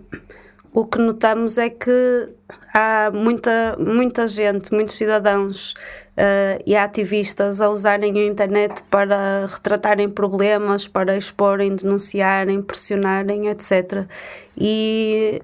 [0.73, 2.29] o que notamos é que
[2.73, 5.73] há muita, muita gente, muitos cidadãos
[6.17, 14.05] uh, e ativistas a usarem a internet para retratarem problemas, para exporem, denunciarem, pressionarem, etc.
[14.57, 15.41] E,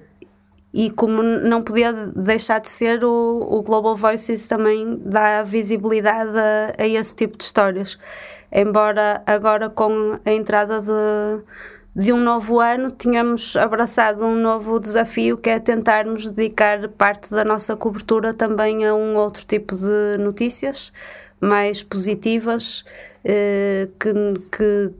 [0.72, 6.82] e como não podia deixar de ser, o, o Global Voices também dá visibilidade a,
[6.82, 7.98] a esse tipo de histórias.
[8.52, 11.44] Embora agora com a entrada de
[12.00, 17.44] de um novo ano, tínhamos abraçado um novo desafio que é tentarmos dedicar parte da
[17.44, 20.94] nossa cobertura também a um outro tipo de notícias
[21.38, 22.86] mais positivas
[23.22, 24.14] eh, que,
[24.50, 24.94] que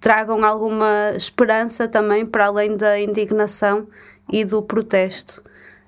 [0.00, 3.86] tragam alguma esperança também para além da indignação
[4.28, 5.44] e do protesto.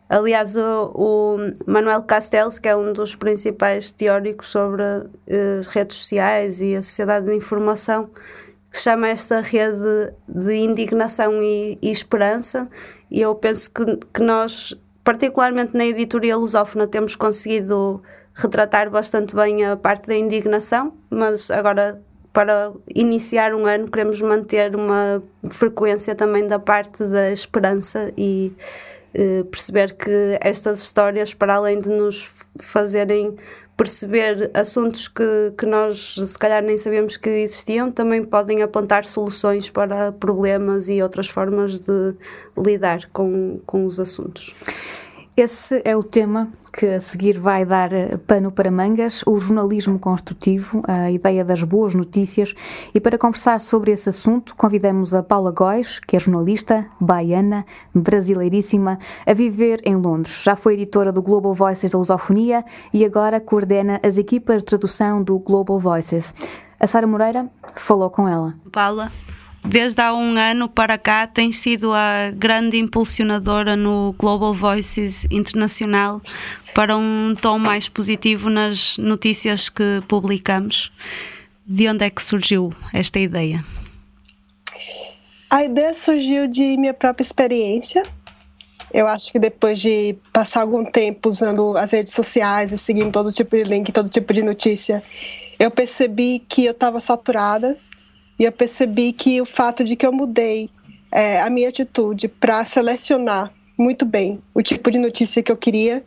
[0.08, 1.36] Aliás, o, o,
[1.66, 4.84] Manuel Castells, que é um dos principais teóricos sobre
[5.26, 8.08] eh, redes sociais e a sociedade de informação,
[8.74, 12.68] que chama esta rede de indignação e, e esperança,
[13.08, 18.02] e eu penso que, que nós, particularmente na editoria lusófona, temos conseguido
[18.34, 22.02] retratar bastante bem a parte da indignação, mas agora
[22.32, 25.22] para iniciar um ano queremos manter uma
[25.52, 28.52] frequência também da parte da esperança e
[29.14, 33.36] eh, perceber que estas histórias, para além de nos fazerem
[33.76, 39.68] perceber assuntos que, que nós se calhar nem sabíamos que existiam, também podem apontar soluções
[39.68, 42.14] para problemas e outras formas de
[42.56, 44.54] lidar com, com os assuntos.
[45.36, 49.98] Esse é o tema que a seguir vai dar eh, pano para mangas, o jornalismo
[49.98, 52.54] construtivo, a ideia das boas notícias.
[52.94, 58.96] E para conversar sobre esse assunto, convidamos a Paula Góis, que é jornalista, baiana, brasileiríssima,
[59.26, 60.40] a viver em Londres.
[60.44, 65.20] Já foi editora do Global Voices da Lusofonia e agora coordena as equipas de tradução
[65.20, 66.32] do Global Voices.
[66.78, 68.54] A Sara Moreira falou com ela.
[68.70, 69.10] Paula,
[69.64, 76.20] desde há um ano para cá tem sido a grande impulsionadora no Global Voices Internacional
[76.74, 80.92] para um tom mais positivo nas notícias que publicamos.
[81.66, 83.64] De onde é que surgiu esta ideia?
[85.48, 88.02] A ideia surgiu de minha própria experiência.
[88.92, 93.32] Eu acho que depois de passar algum tempo usando as redes sociais e seguindo todo
[93.32, 95.02] tipo de link, todo tipo de notícia,
[95.58, 97.78] eu percebi que eu estava saturada
[98.38, 100.70] e eu percebi que o fato de que eu mudei
[101.10, 106.04] é, a minha atitude para selecionar muito bem o tipo de notícia que eu queria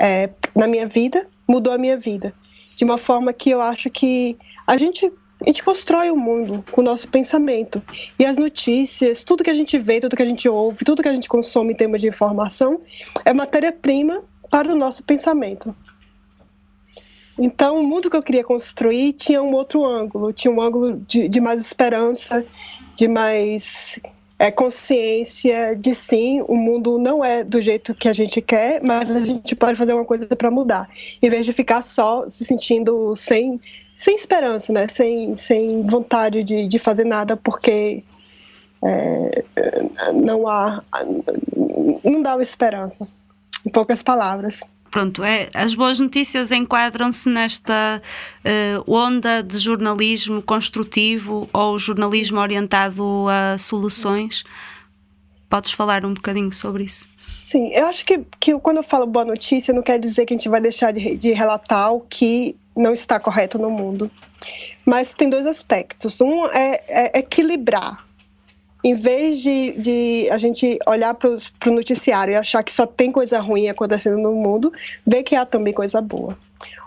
[0.00, 2.34] é, na minha vida mudou a minha vida.
[2.74, 5.06] De uma forma que eu acho que a gente,
[5.40, 7.82] a gente constrói o mundo com o nosso pensamento.
[8.18, 11.08] E as notícias, tudo que a gente vê, tudo que a gente ouve, tudo que
[11.08, 12.80] a gente consome em termos de informação,
[13.24, 15.74] é matéria-prima para o nosso pensamento.
[17.38, 21.28] Então, o mundo que eu queria construir tinha um outro ângulo, tinha um ângulo de,
[21.28, 22.44] de mais esperança,
[22.94, 23.98] de mais
[24.38, 29.10] é, consciência de sim, o mundo não é do jeito que a gente quer, mas
[29.10, 30.88] a gente pode fazer uma coisa para mudar,
[31.22, 33.60] em vez de ficar só se sentindo sem,
[33.96, 34.86] sem esperança, né?
[34.88, 38.04] sem, sem vontade de, de fazer nada, porque
[38.84, 39.44] é,
[40.12, 40.82] não há.
[42.04, 43.08] não dá uma esperança,
[43.64, 44.60] em poucas palavras
[44.92, 48.00] pronto, é, as boas notícias enquadram-se nesta
[48.44, 54.44] uh, onda de jornalismo construtivo ou jornalismo orientado a soluções.
[55.48, 57.08] Podes falar um bocadinho sobre isso?
[57.16, 60.36] Sim, eu acho que, que quando eu falo boa notícia, não quer dizer que a
[60.36, 64.10] gente vai deixar de, de relatar o que não está correto no mundo.
[64.84, 66.20] Mas tem dois aspectos.
[66.20, 68.04] Um é, é equilibrar.
[68.84, 73.12] Em vez de, de a gente olhar para o noticiário e achar que só tem
[73.12, 74.72] coisa ruim acontecendo no mundo,
[75.06, 76.36] ver que há também coisa boa.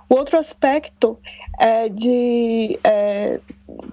[0.09, 1.17] O outro aspecto
[1.59, 3.39] é de é,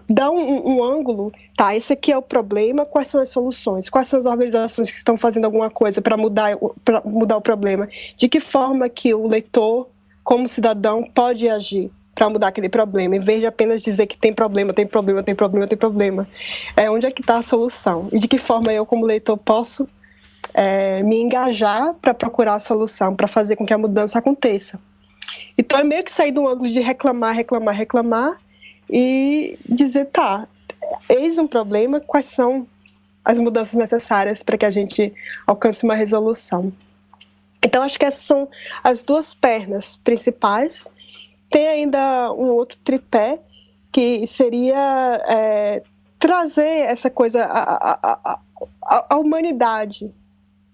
[0.08, 1.74] dar um, um, ângulo, tá?
[1.74, 3.88] Esse aqui é o problema, quais são as soluções?
[3.88, 6.58] Quais são as organizações que estão fazendo alguma coisa para mudar,
[7.04, 7.88] mudar o problema?
[8.16, 9.88] De que forma que o leitor,
[10.22, 11.90] como cidadão, pode agir?
[12.14, 15.34] Para mudar aquele problema, em vez de apenas dizer que tem problema, tem problema, tem
[15.34, 16.28] problema, tem problema.
[16.76, 19.88] É onde é que está a solução e de que forma eu, como leitor, posso
[20.54, 24.78] é, me engajar para procurar a solução, para fazer com que a mudança aconteça.
[25.56, 28.38] Então é meio que sair do ângulo de reclamar, reclamar, reclamar
[28.90, 30.46] e dizer, tá,
[31.08, 32.66] eis um problema, quais são
[33.24, 35.12] as mudanças necessárias para que a gente
[35.46, 36.72] alcance uma resolução.
[37.62, 38.48] Então acho que essas são
[38.82, 40.90] as duas pernas principais.
[41.52, 43.38] Tem ainda um outro tripé
[43.92, 45.82] que seria é,
[46.18, 50.12] trazer essa coisa, a humanidade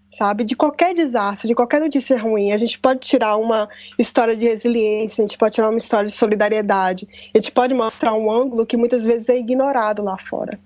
[0.09, 0.43] sabe?
[0.43, 3.69] De qualquer desastre, de qualquer notícia ruim, a gente pode tirar uma
[3.99, 8.15] história de resiliência, a gente pode tirar uma história de solidariedade, a gente pode mostrar
[8.15, 10.59] um ângulo que muitas vezes é ignorado lá fora.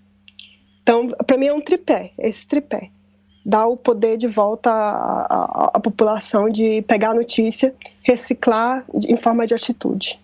[0.82, 2.90] Então, para mim é um tripé, esse tripé.
[3.44, 9.16] Dar o poder de volta à, à, à população de pegar a notícia, reciclar em
[9.16, 10.21] forma de atitude.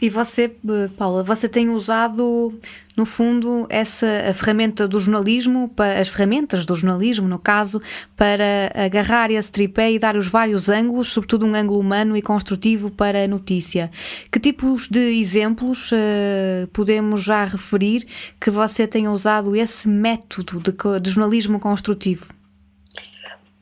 [0.00, 2.52] E você, eh, Paula, você tem usado,
[2.96, 5.70] no fundo, essa ferramenta do jornalismo,
[6.00, 7.80] as ferramentas do jornalismo, no caso,
[8.16, 12.90] para agarrar esse tripé e dar os vários ângulos, sobretudo um ângulo humano e construtivo
[12.90, 13.90] para a notícia.
[14.30, 18.06] Que tipos de exemplos uh, podemos já referir
[18.40, 22.43] que você tenha usado esse método de, de jornalismo construtivo?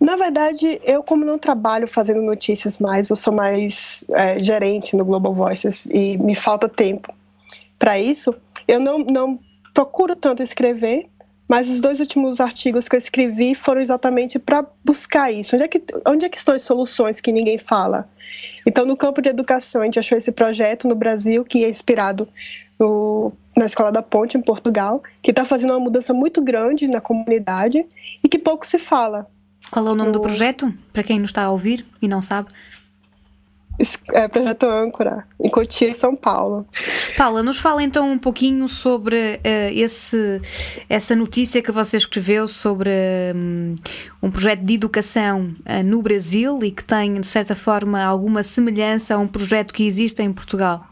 [0.02, 5.04] Na verdade, eu como não trabalho fazendo notícias mais, eu sou mais é, gerente no
[5.04, 7.14] Global Voices e me falta tempo
[7.78, 8.34] para isso,
[8.66, 9.38] eu não, não
[9.72, 11.08] procuro tanto escrever,
[11.46, 15.54] mas os dois últimos artigos que eu escrevi foram exatamente para buscar isso.
[15.54, 18.08] Onde é, que, onde é que estão as soluções que ninguém fala?
[18.66, 22.28] Então, no campo de educação, a gente achou esse projeto no Brasil, que é inspirado
[22.76, 27.00] no, na Escola da Ponte, em Portugal, que está fazendo uma mudança muito grande na
[27.00, 27.86] comunidade
[28.24, 29.28] e que pouco se fala.
[29.72, 30.12] Qual é o nome o...
[30.12, 30.72] do projeto?
[30.92, 32.50] Para quem nos está a ouvir e não sabe.
[34.12, 36.68] É Projeto Âncora, em Cotia, São Paulo.
[37.16, 40.42] Paula, nos fala então um pouquinho sobre uh, esse,
[40.90, 42.90] essa notícia que você escreveu sobre
[43.34, 43.74] um,
[44.22, 49.14] um projeto de educação uh, no Brasil e que tem, de certa forma, alguma semelhança
[49.14, 50.86] a um projeto que existe em Portugal.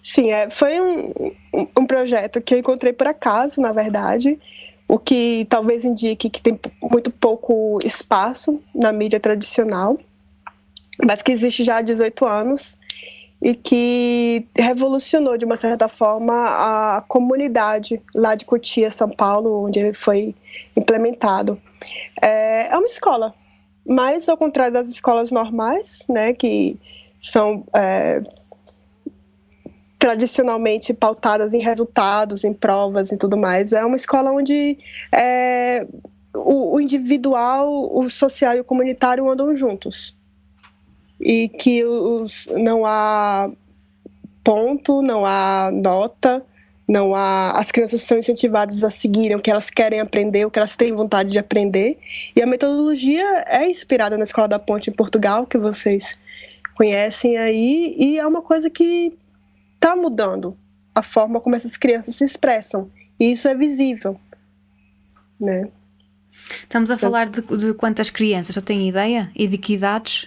[0.00, 1.12] Sim, é, foi um,
[1.76, 4.38] um projeto que eu encontrei por acaso, na verdade
[4.92, 9.98] o que talvez indique que tem muito pouco espaço na mídia tradicional,
[11.02, 12.76] mas que existe já há 18 anos
[13.40, 19.78] e que revolucionou de uma certa forma a comunidade lá de Cotia, São Paulo, onde
[19.78, 20.34] ele foi
[20.76, 21.58] implementado.
[22.20, 23.34] É, é uma escola,
[23.86, 26.78] mas ao contrário das escolas normais, né, que
[27.18, 28.20] são é,
[30.02, 33.72] tradicionalmente pautadas em resultados, em provas e tudo mais.
[33.72, 34.76] É uma escola onde
[35.14, 35.86] é,
[36.34, 40.12] o, o, individual, o social e o comunitário andam juntos.
[41.20, 43.48] E que os, não há
[44.42, 46.44] ponto, não há nota,
[46.88, 50.58] não há as crianças são incentivadas a seguirem o que elas querem aprender, o que
[50.58, 51.96] elas têm vontade de aprender.
[52.34, 56.18] E a metodologia é inspirada na Escola da Ponte em Portugal, que vocês
[56.74, 59.16] conhecem aí, e é uma coisa que
[59.82, 60.56] está mudando
[60.94, 62.88] a forma como essas crianças se expressam.
[63.18, 64.18] E isso é visível.
[65.40, 65.68] Né?
[66.60, 68.54] Estamos a falar de, de quantas crianças?
[68.54, 69.30] Já tem ideia?
[69.34, 70.24] E de que idades?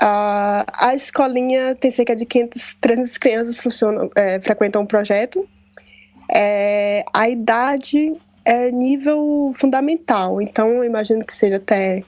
[0.00, 5.46] Uh, a escolinha tem cerca de 500, 300 crianças funcionam, é, frequentam o projeto.
[6.32, 8.14] É, a idade
[8.44, 12.04] é nível fundamental, então eu imagino que seja até.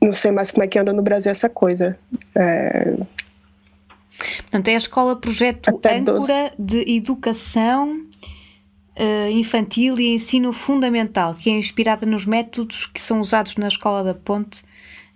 [0.00, 1.98] Não sei mais como é que anda no Brasil essa coisa.
[2.36, 2.94] É,
[4.18, 6.84] Portanto, é a escola projeto Até âncora 12.
[6.84, 8.06] de educação
[8.98, 14.02] uh, infantil e ensino fundamental, que é inspirada nos métodos que são usados na Escola
[14.02, 14.62] da Ponte,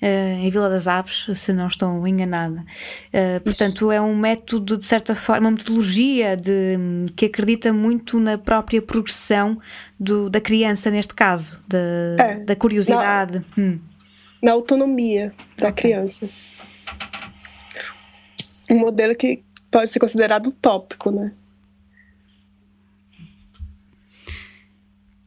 [0.00, 2.64] uh, em Vila das Aves, se não estou enganada.
[3.12, 6.78] Uh, portanto, é um método, de certa forma, uma metodologia de,
[7.16, 9.58] que acredita muito na própria progressão
[9.98, 13.44] do, da criança, neste caso, de, é, da curiosidade.
[13.56, 13.78] Na, hum.
[14.40, 15.90] na autonomia da okay.
[15.90, 16.28] criança
[18.72, 21.32] um modelo que pode ser considerado utópico, né?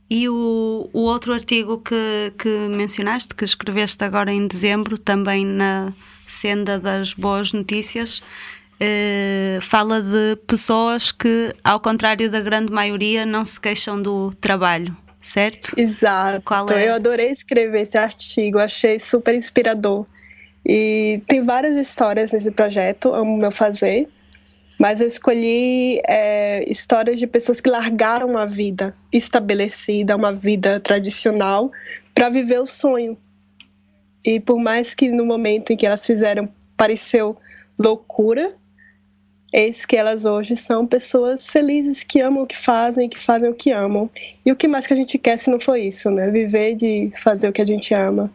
[0.10, 5.94] E o, o outro artigo que, que mencionaste, que escreveste agora em dezembro, também na,
[6.28, 13.46] senda das boas notícias, uh, fala de pessoas que, ao contrário da grande maioria, não
[13.46, 15.74] se queixam do trabalho, certo?
[15.78, 16.42] Exato.
[16.44, 16.90] Qual é?
[16.90, 20.06] Eu adorei escrever esse artigo, achei super inspirador.
[20.66, 24.10] E tem várias histórias nesse projeto, amo meu fazer.
[24.80, 31.72] Mas eu escolhi é, histórias de pessoas que largaram uma vida estabelecida, uma vida tradicional,
[32.14, 33.18] para viver o sonho.
[34.24, 37.38] E por mais que no momento em que elas fizeram pareceu
[37.80, 38.54] loucura,
[39.54, 43.54] eis que elas hoje são pessoas felizes que amam o que fazem, que fazem o
[43.54, 44.10] que amam.
[44.46, 46.30] E o que mais que a gente quer se não for isso, né?
[46.30, 48.30] Viver de fazer o que a gente ama.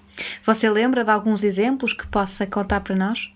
[0.44, 3.30] Você lembra de alguns exemplos que possa contar para nós?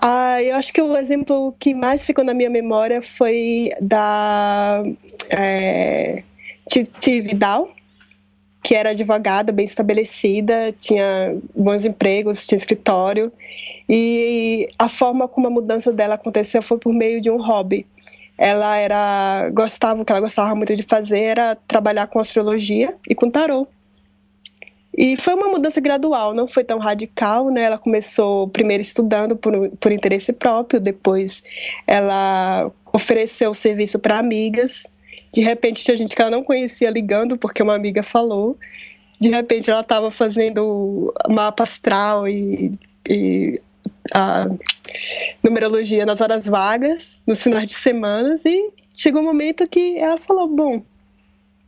[0.00, 4.82] Ah, eu acho que o exemplo que mais ficou na minha memória foi da
[5.30, 6.22] é,
[6.68, 7.70] Titi Vidal,
[8.62, 13.32] que era advogada, bem estabelecida, tinha bons empregos, tinha escritório.
[13.88, 17.86] E a forma como a mudança dela aconteceu foi por meio de um hobby.
[18.36, 23.14] Ela era gostava, o que ela gostava muito de fazer era trabalhar com astrologia e
[23.14, 23.68] com tarô.
[24.96, 27.62] E foi uma mudança gradual, não foi tão radical, né?
[27.62, 31.42] Ela começou primeiro estudando por, por interesse próprio, depois
[31.86, 34.86] ela ofereceu o serviço para amigas.
[35.32, 38.56] De repente tinha gente que ela não conhecia ligando porque uma amiga falou.
[39.20, 42.72] De repente ela estava fazendo mapa astral e,
[43.08, 43.60] e
[44.12, 44.46] a
[45.42, 50.46] numerologia nas horas vagas, nos finais de semana, e chegou um momento que ela falou:
[50.48, 50.82] Bom,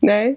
[0.02, 0.36] né?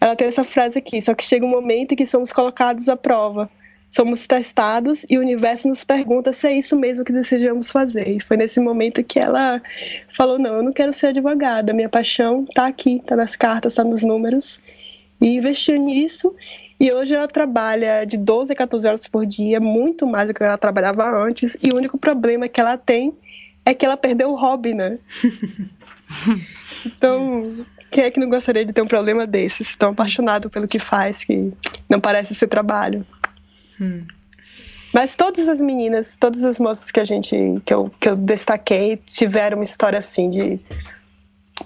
[0.00, 2.96] Ela tem essa frase aqui, só que chega um momento em que somos colocados à
[2.96, 3.50] prova.
[3.88, 8.08] Somos testados e o universo nos pergunta se é isso mesmo que desejamos fazer.
[8.08, 9.60] E foi nesse momento que ela
[10.16, 13.84] falou: Não, eu não quero ser advogada, minha paixão está aqui, está nas cartas, está
[13.84, 14.60] nos números.
[15.20, 16.34] E investiu nisso.
[16.80, 20.42] E hoje ela trabalha de 12 a 14 horas por dia, muito mais do que
[20.42, 21.56] ela trabalhava antes.
[21.62, 23.14] E o único problema que ela tem
[23.64, 24.98] é que ela perdeu o hobby, né?
[26.84, 30.66] então, quem é que não gostaria de ter um problema desse, se tão apaixonado pelo
[30.66, 31.52] que faz, que
[31.88, 33.06] não parece ser trabalho?
[33.78, 34.04] Hum.
[34.94, 38.96] Mas todas as meninas, todas as moças que a gente, que eu, que eu destaquei,
[38.96, 40.58] tiveram uma história assim de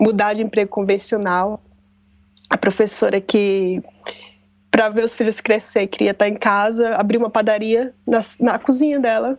[0.00, 1.62] mudar de emprego convencional.
[2.50, 3.82] A professora que,
[4.70, 8.98] para ver os filhos crescer, queria estar em casa, abriu uma padaria na, na cozinha
[8.98, 9.38] dela.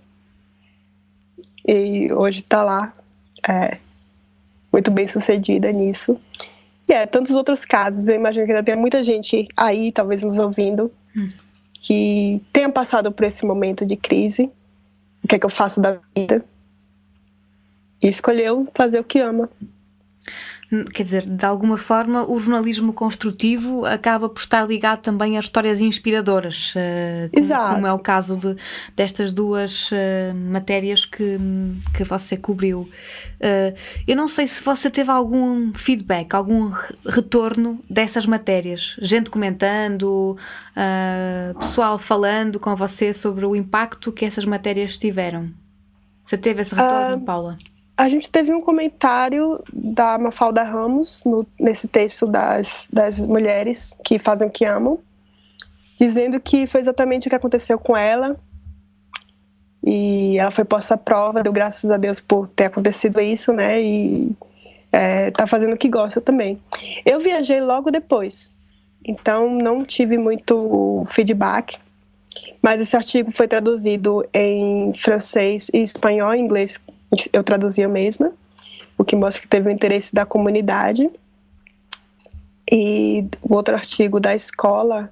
[1.66, 2.94] E hoje está lá,
[3.48, 3.78] é,
[4.72, 6.20] muito bem sucedida nisso.
[6.88, 8.08] E é, tantos outros casos.
[8.08, 11.30] Eu imagino que ainda tem muita gente aí, talvez nos ouvindo, hum.
[11.80, 14.52] que tenha passado por esse momento de crise.
[15.24, 16.44] O que é que eu faço da vida?
[18.02, 19.50] E escolheu fazer o que ama.
[20.94, 25.80] Quer dizer, de alguma forma, o jornalismo construtivo acaba por estar ligado também a histórias
[25.80, 27.76] inspiradoras, uh, como, Exato.
[27.76, 28.54] como é o caso de,
[28.94, 31.40] destas duas uh, matérias que,
[31.96, 32.82] que você cobriu.
[32.82, 36.70] Uh, eu não sei se você teve algum feedback, algum
[37.06, 40.36] retorno dessas matérias, gente comentando,
[41.60, 45.50] pessoal falando com você sobre o impacto que essas matérias tiveram.
[46.26, 47.58] Você teve esse retorno, Paula?
[47.98, 54.20] A gente teve um comentário da Mafalda Ramos no, nesse texto das, das mulheres que
[54.20, 55.00] fazem o que amam,
[55.98, 58.40] dizendo que foi exatamente o que aconteceu com ela.
[59.84, 63.82] E ela foi posta à prova, deu graças a Deus por ter acontecido isso, né?
[63.82, 64.36] E
[64.92, 66.62] é, tá fazendo o que gosta também.
[67.04, 68.52] Eu viajei logo depois,
[69.04, 71.80] então não tive muito feedback,
[72.62, 76.80] mas esse artigo foi traduzido em francês e espanhol inglês
[77.32, 78.32] eu traduzia mesma,
[78.98, 81.10] o que mostra que teve o interesse da comunidade.
[82.70, 85.12] E o outro artigo da escola,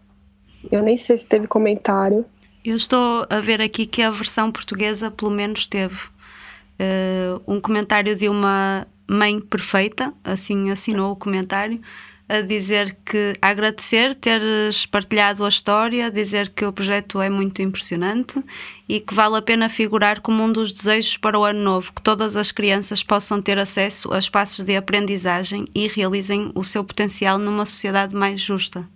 [0.69, 2.25] eu nem sei se teve comentário.
[2.63, 8.15] Eu estou a ver aqui que a versão portuguesa, pelo menos, teve uh, um comentário
[8.15, 11.79] de uma mãe perfeita, assim assinou o comentário,
[12.27, 17.61] a dizer que a agradecer teres partilhado a história, dizer que o projeto é muito
[17.61, 18.43] impressionante
[18.89, 22.01] e que vale a pena figurar como um dos desejos para o ano novo, que
[22.01, 27.37] todas as crianças possam ter acesso a espaços de aprendizagem e realizem o seu potencial
[27.37, 28.87] numa sociedade mais justa.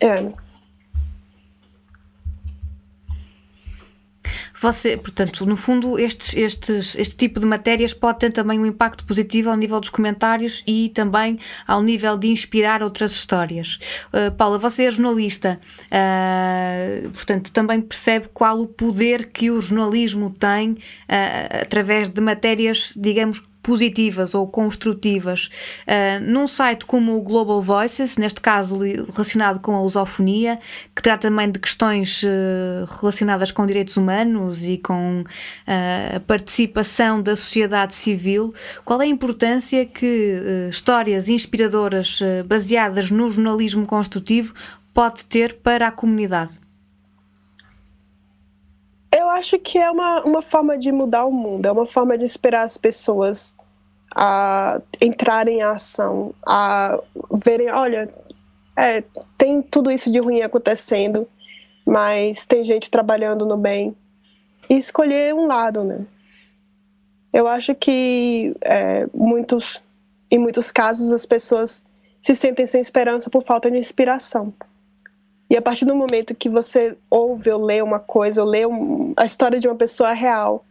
[0.00, 0.32] É,
[4.60, 9.04] Você, portanto, no fundo, estes, estes, este tipo de matérias pode ter também um impacto
[9.04, 13.78] positivo ao nível dos comentários e também ao nível de inspirar outras histórias.
[14.12, 20.30] Uh, Paula, você é jornalista, uh, portanto, também percebe qual o poder que o jornalismo
[20.30, 20.78] tem uh,
[21.62, 25.50] através de matérias, digamos, positivas ou construtivas
[25.86, 30.58] uh, num site como o Global Voices, neste caso relacionado com a lusofonia,
[30.94, 37.20] que trata também de questões uh, relacionadas com direitos humanos e com uh, a participação
[37.20, 38.54] da sociedade civil,
[38.84, 44.54] qual é a importância que histórias inspiradoras baseadas no jornalismo construtivo
[44.94, 46.67] pode ter para a comunidade?
[49.28, 52.24] Eu acho que é uma, uma forma de mudar o mundo, é uma forma de
[52.24, 53.58] inspirar as pessoas
[54.16, 56.98] a entrarem em ação, a
[57.30, 58.08] verem, olha,
[58.74, 59.04] é,
[59.36, 61.28] tem tudo isso de ruim acontecendo,
[61.84, 63.94] mas tem gente trabalhando no bem.
[64.66, 66.06] E escolher um lado, né?
[67.30, 69.82] Eu acho que é, muitos,
[70.30, 71.84] em muitos casos as pessoas
[72.18, 74.50] se sentem sem esperança por falta de inspiração.
[75.50, 79.14] E a partir do momento que você ouve ou lê uma coisa, ou lê um,
[79.16, 80.64] a história de uma pessoa real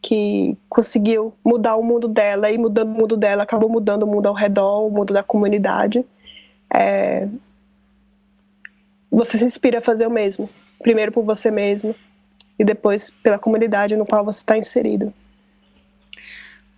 [0.00, 4.26] que conseguiu mudar o mundo dela e mudando o mundo dela acabou mudando o mundo
[4.26, 6.04] ao redor, o mundo da comunidade,
[6.72, 7.28] é...
[9.10, 10.48] você se inspira a fazer o mesmo.
[10.78, 11.94] Primeiro por você mesmo
[12.58, 15.12] e depois pela comunidade no qual você está inserido.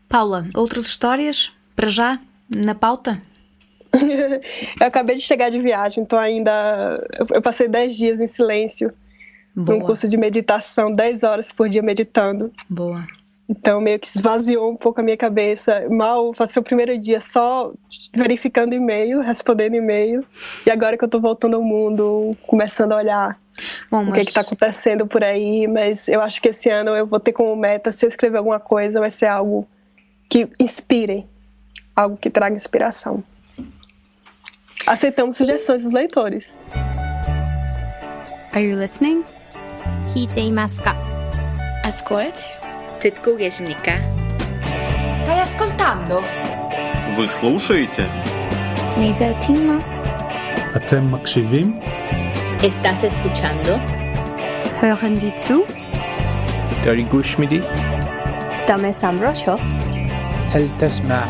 [0.08, 2.18] Paula, outras histórias para já
[2.48, 3.20] na pauta?
[4.80, 7.06] eu acabei de chegar de viagem, então ainda.
[7.34, 8.92] Eu passei 10 dias em silêncio.
[9.54, 9.78] Boa.
[9.78, 12.52] Num curso de meditação, 10 horas por dia meditando.
[12.68, 13.02] Boa.
[13.50, 15.86] Então, meio que esvaziou um pouco a minha cabeça.
[15.88, 17.72] Mal passei o primeiro dia só
[18.14, 20.22] verificando e-mail, respondendo e-mail.
[20.66, 23.38] E agora que eu tô voltando ao mundo, começando a olhar
[23.90, 24.08] Bom, mas...
[24.08, 25.66] o que, é que tá acontecendo por aí.
[25.66, 28.60] Mas eu acho que esse ano eu vou ter como meta, se eu escrever alguma
[28.60, 29.66] coisa, vai ser algo
[30.28, 31.26] que inspire,
[31.96, 33.22] algo que traga inspiração.
[34.86, 36.58] Aceitamos sugestões dos leitores.
[38.52, 39.24] Are you listening?
[40.14, 40.94] Kitei masca.
[41.84, 42.42] Ascolti?
[43.00, 44.00] Estás
[45.22, 46.22] Stai ascoltando?
[47.16, 48.06] Вы слушаете?
[48.96, 49.82] Нидзатима.
[50.74, 51.80] Атем Макшивим.
[52.62, 53.78] Estás escuchando?
[54.80, 55.64] Hören Sie zu?
[56.84, 57.62] داری گوش میدی؟
[58.68, 59.56] دم سمرا شو؟
[60.54, 61.24] هل تسمع؟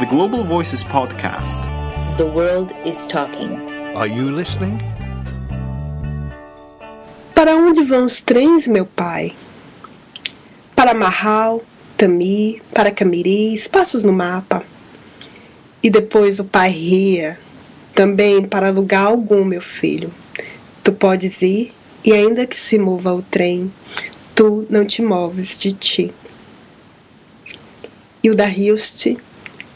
[0.00, 1.60] The Global Voices Podcast.
[2.16, 3.60] The world is talking.
[3.94, 4.80] Are you listening?
[7.34, 9.34] Para onde vão os trens, meu pai?
[10.74, 11.62] Para Marral,
[11.98, 14.64] Tami, para Camiri, espaços no mapa.
[15.82, 17.38] E depois o pai ria,
[17.94, 20.10] também para lugar algum, meu filho.
[20.82, 23.70] Tu podes ir, e ainda que se mova o trem,
[24.34, 26.14] tu não te moves de ti.
[28.24, 29.18] Hilda Hilst,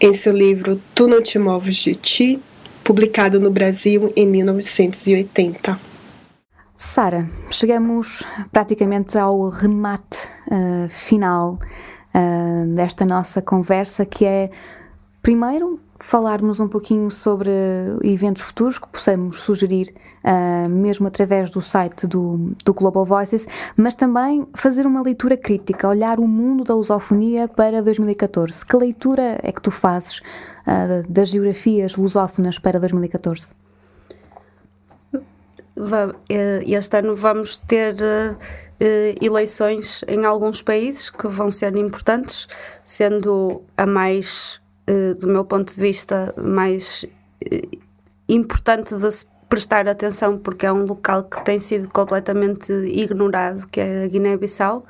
[0.04, 2.42] em seu livro Tu Não Te Moves de Ti,
[2.84, 5.80] publicado no Brasil em 1980.
[6.74, 11.58] Sara, chegamos praticamente ao remate uh, final
[12.14, 14.50] uh, desta nossa conversa, que é,
[15.24, 17.50] primeiro, falarmos um pouquinho sobre
[18.02, 23.94] eventos futuros que possamos sugerir, uh, mesmo através do site do, do Global Voices, mas
[23.94, 28.66] também fazer uma leitura crítica, olhar o mundo da lusofonia para 2014.
[28.66, 33.54] Que leitura é que tu fazes uh, das geografias lusófonas para 2014?
[36.28, 38.36] Eh, este ano vamos ter uh,
[39.20, 42.46] eleições em alguns países que vão ser importantes,
[42.84, 44.63] sendo a mais eh,
[45.18, 47.04] do meu ponto de vista, mais
[47.44, 47.78] uh,
[48.28, 53.80] importante de se prestar atenção, porque é um local que tem sido completamente ignorado, que
[53.80, 54.84] é a Guiné-Bissau,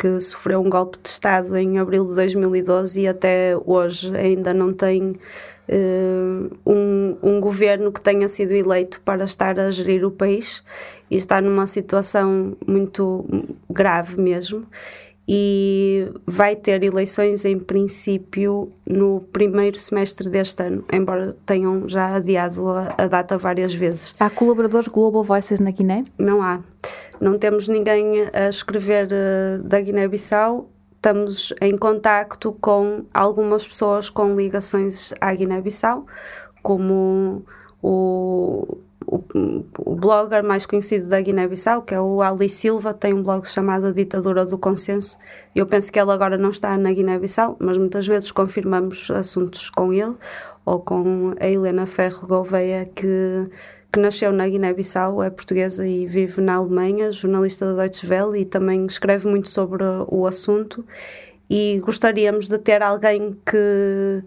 [0.00, 4.72] que sofreu um golpe de Estado em abril de 2012 e até hoje ainda não
[4.72, 5.12] tem
[5.68, 10.64] uh, um, um governo que tenha sido eleito para estar a gerir o país
[11.10, 13.26] e está numa situação muito
[13.68, 14.66] grave mesmo
[15.28, 22.68] e vai ter eleições em princípio no primeiro semestre deste ano, embora tenham já adiado
[22.68, 24.14] a, a, data várias vezes.
[24.18, 26.02] Há colaboradores Global Voices na Guiné?
[26.18, 26.60] Não há.
[27.20, 30.68] Não temos ninguém a escrever uh, da Guiné-Bissau.
[30.96, 36.06] Estamos em contacto com algumas pessoas com ligações à Guiné-Bissau,
[36.62, 37.44] como
[37.82, 38.78] o
[39.10, 43.44] o, o blogger mais conhecido da Guiné-Bissau, que é o Ali Silva, tem um blog
[43.44, 45.18] chamado Ditadura do Consenso.
[45.52, 49.92] Eu penso que ele agora não está na Guiné-Bissau, mas muitas vezes confirmamos assuntos com
[49.92, 50.14] ele
[50.64, 53.50] ou com a Helena Ferro Gouveia, que,
[53.92, 58.44] que nasceu na Guiné-Bissau, é portuguesa e vive na Alemanha, jornalista da Deutsche Welle e
[58.44, 60.84] também escreve muito sobre o assunto.
[61.50, 64.22] E gostaríamos de ter alguém que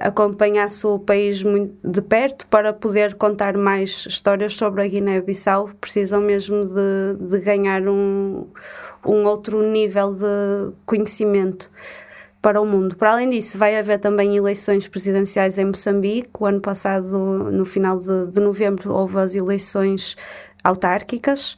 [0.00, 1.42] acompanhasse o país
[1.82, 7.88] de perto para poder contar mais histórias sobre a Guiné-Bissau, precisam mesmo de, de ganhar
[7.88, 8.46] um,
[9.04, 11.70] um outro nível de conhecimento
[12.44, 12.94] para o mundo.
[12.96, 16.28] Para além disso, vai haver também eleições presidenciais em Moçambique.
[16.38, 17.16] O ano passado,
[17.50, 20.14] no final de, de novembro, houve as eleições
[20.62, 21.56] autárquicas.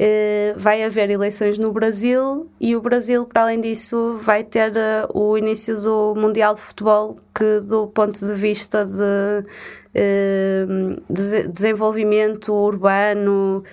[0.00, 5.18] Uh, vai haver eleições no Brasil e o Brasil, para além disso, vai ter uh,
[5.18, 9.44] o início do Mundial de Futebol, que, do ponto de vista de
[11.10, 13.64] de desenvolvimento urbano,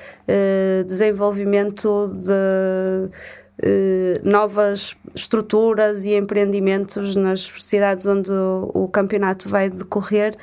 [0.87, 3.11] desenvolvimento de
[3.61, 10.35] eh, novas estruturas e empreendimentos nas cidades onde o, campeonato vai decorrer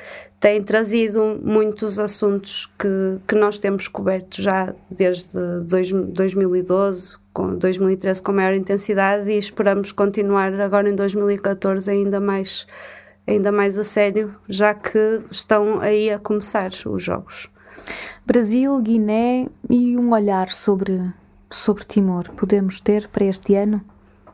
[0.43, 8.21] têm trazido muitos assuntos que, que nós temos coberto já desde dois, 2012, com 2013
[8.21, 12.67] com maior intensidade e esperamos continuar agora em 2014 ainda mais
[13.25, 17.47] ainda mais a sério, já que estão aí a começar os jogos.
[18.25, 21.09] Brasil, Guiné e um olhar sobre
[21.49, 23.92] sobre Timor podemos ter para este ano?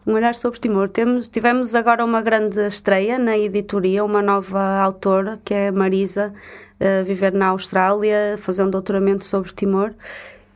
[0.10, 0.90] Um olhar sobre Timor.
[0.90, 6.34] Temos, tivemos agora uma grande estreia na editoria, uma nova autora, que é Marisa,
[6.82, 9.94] uh, viver na Austrália, fazer um doutoramento sobre Timor.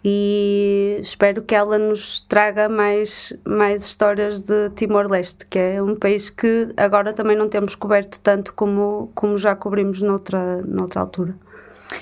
[0.03, 6.31] E espero que ela nos traga mais, mais histórias de Timor-Leste, que é um país
[6.31, 11.37] que agora também não temos coberto tanto como, como já cobrimos noutra, noutra altura.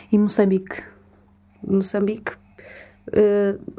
[0.09, 0.81] E Moçambique?
[1.61, 2.31] Moçambique,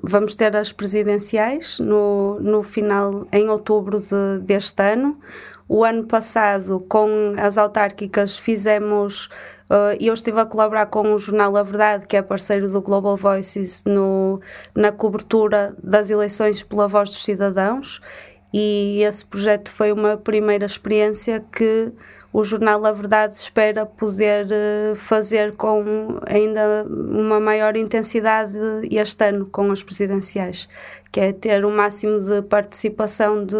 [0.02, 5.18] vamos ter as presidenciais no, no final, em outubro de, deste ano.
[5.68, 9.30] O ano passado, com as autárquicas, fizemos.
[9.70, 13.16] Uh, eu estive a colaborar com o jornal A Verdade, que é parceiro do Global
[13.16, 14.38] Voices, no,
[14.76, 18.02] na cobertura das eleições pela voz dos cidadãos.
[18.52, 21.90] E esse projeto foi uma primeira experiência que
[22.32, 28.58] o jornal A Verdade espera poder eh, fazer com ainda uma maior intensidade
[28.90, 30.68] este ano com as presidenciais,
[31.10, 33.56] que é ter o máximo de participação de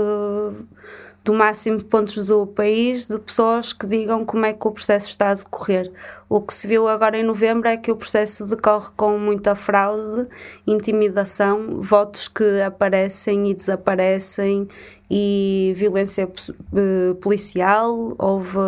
[1.25, 5.09] do máximo de pontos do país de pessoas que digam como é que o processo
[5.09, 5.91] está a decorrer.
[6.29, 10.29] O que se viu agora em novembro é que o processo decorre com muita fraude,
[10.67, 14.67] intimidação, votos que aparecem e desaparecem
[15.15, 16.27] e violência
[16.75, 18.59] eh, policial, houve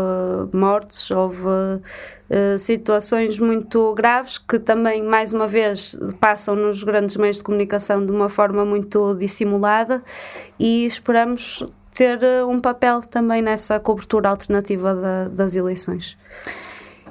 [0.53, 7.39] mortes, houve uh, situações muito graves que também, mais uma vez, passam nos grandes meios
[7.39, 10.03] de comunicação de uma forma muito dissimulada
[10.61, 11.65] e esperamos
[11.95, 16.19] ter eh, um papel também nessa cobertura alternativa da, das eleições.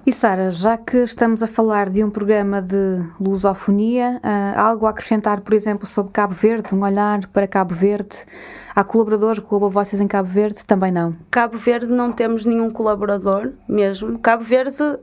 [0.06, 4.90] E Sara, já que estamos a falar de um programa de lusofonia, uh, algo a
[4.90, 8.26] acrescentar, por exemplo, sobre Cabo Verde, um olhar para Cabo Verde?
[8.76, 10.66] Há colaboradores, Global Voices em Cabo Verde?
[10.66, 11.16] Também não.
[11.32, 14.20] Cabo Verde não temos nenhum colaborador mesmo.
[14.20, 15.00] Cabo Verde uh,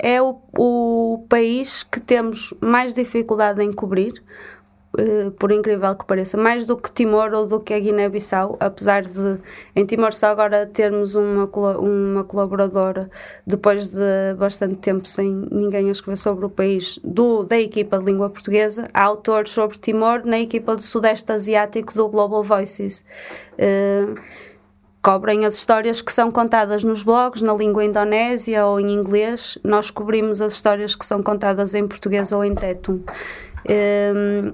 [0.00, 4.24] é o, o país que temos mais dificuldade em cobrir
[4.98, 9.02] Uh, por incrível que pareça, mais do que Timor ou do que a Guiné-Bissau, apesar
[9.02, 9.38] de
[9.74, 13.10] em Timor só agora termos uma, uma colaboradora
[13.46, 18.04] depois de bastante tempo sem ninguém a escrever sobre o país do, da equipa de
[18.04, 23.02] língua portuguesa, há autores sobre Timor na equipa do Sudeste Asiático do Global Voices.
[23.54, 24.14] Uh,
[25.02, 29.58] cobrem as histórias que são contadas nos blogs na língua indonésia ou em inglês.
[29.64, 33.00] Nós cobrimos as histórias que são contadas em português ou em tetum.
[33.68, 34.52] Um,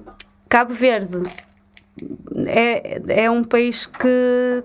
[0.49, 1.21] Cabo Verde
[2.47, 4.63] é, é um país que,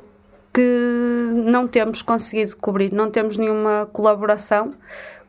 [0.52, 4.74] que não temos conseguido cobrir, não temos nenhuma colaboração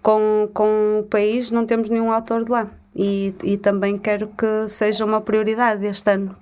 [0.02, 2.70] com, com o país, não temos nenhum autor de lá.
[2.96, 6.34] E, e também quero que seja uma prioridade este ano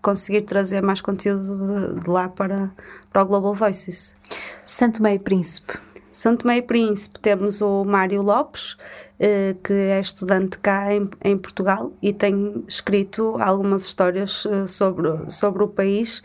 [0.00, 2.70] conseguir trazer mais conteúdo de, de lá para,
[3.12, 4.16] para o Global Voices.
[4.64, 5.74] Santo Meio Príncipe.
[6.18, 8.76] Santo Meio Príncipe temos o Mário Lopes,
[9.20, 15.30] eh, que é estudante cá em, em, Portugal e tem escrito algumas histórias eh, sobre,
[15.30, 16.20] sobre o país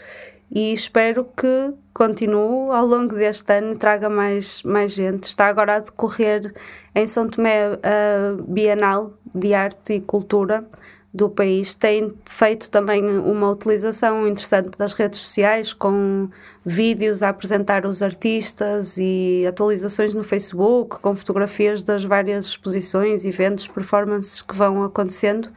[0.50, 5.26] e espero que continue ao longo deste ano e traga mais, mais gente.
[5.26, 6.52] Está agora a decorrer
[6.96, 10.66] em São Tomé a Bienal de Arte e Cultura
[11.14, 16.28] do país tem feito também uma utilização interessante das redes sociais com
[16.66, 23.68] vídeos a apresentar os artistas e atualizações no Facebook com fotografias das várias exposições, eventos,
[23.68, 25.50] performances que vão acontecendo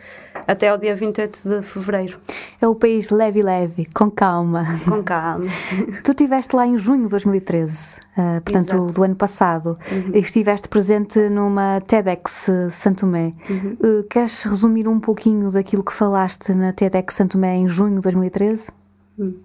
[0.46, 2.18] até ao dia 28 de fevereiro.
[2.60, 4.66] É o país leve leve, com calma.
[4.84, 5.46] Com calma.
[6.04, 8.92] tu estiveste lá em junho de 2013, uh, eh, portanto Exato.
[8.92, 10.10] do ano passado, uhum.
[10.12, 13.32] e estiveste presente numa TEDx Santo Tomé.
[13.48, 13.76] Uhum.
[13.80, 18.02] Uh, queres resumir um pouquinho daquilo que falaste na TEDx Santo Tomé em junho de
[18.02, 18.70] 2013?
[19.18, 19.40] Uhum.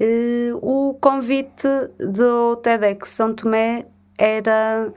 [0.00, 1.68] Uh, o convite
[1.98, 3.86] do TEDx São Tomé
[4.16, 4.92] era.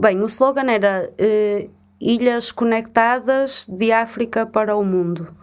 [0.00, 1.70] Bem, o slogan era uh,
[2.00, 5.34] Ilhas Conectadas de África para o Mundo.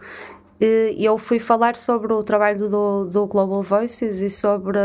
[0.63, 4.77] E eu fui falar sobre o trabalho do, do Global Voices e sobre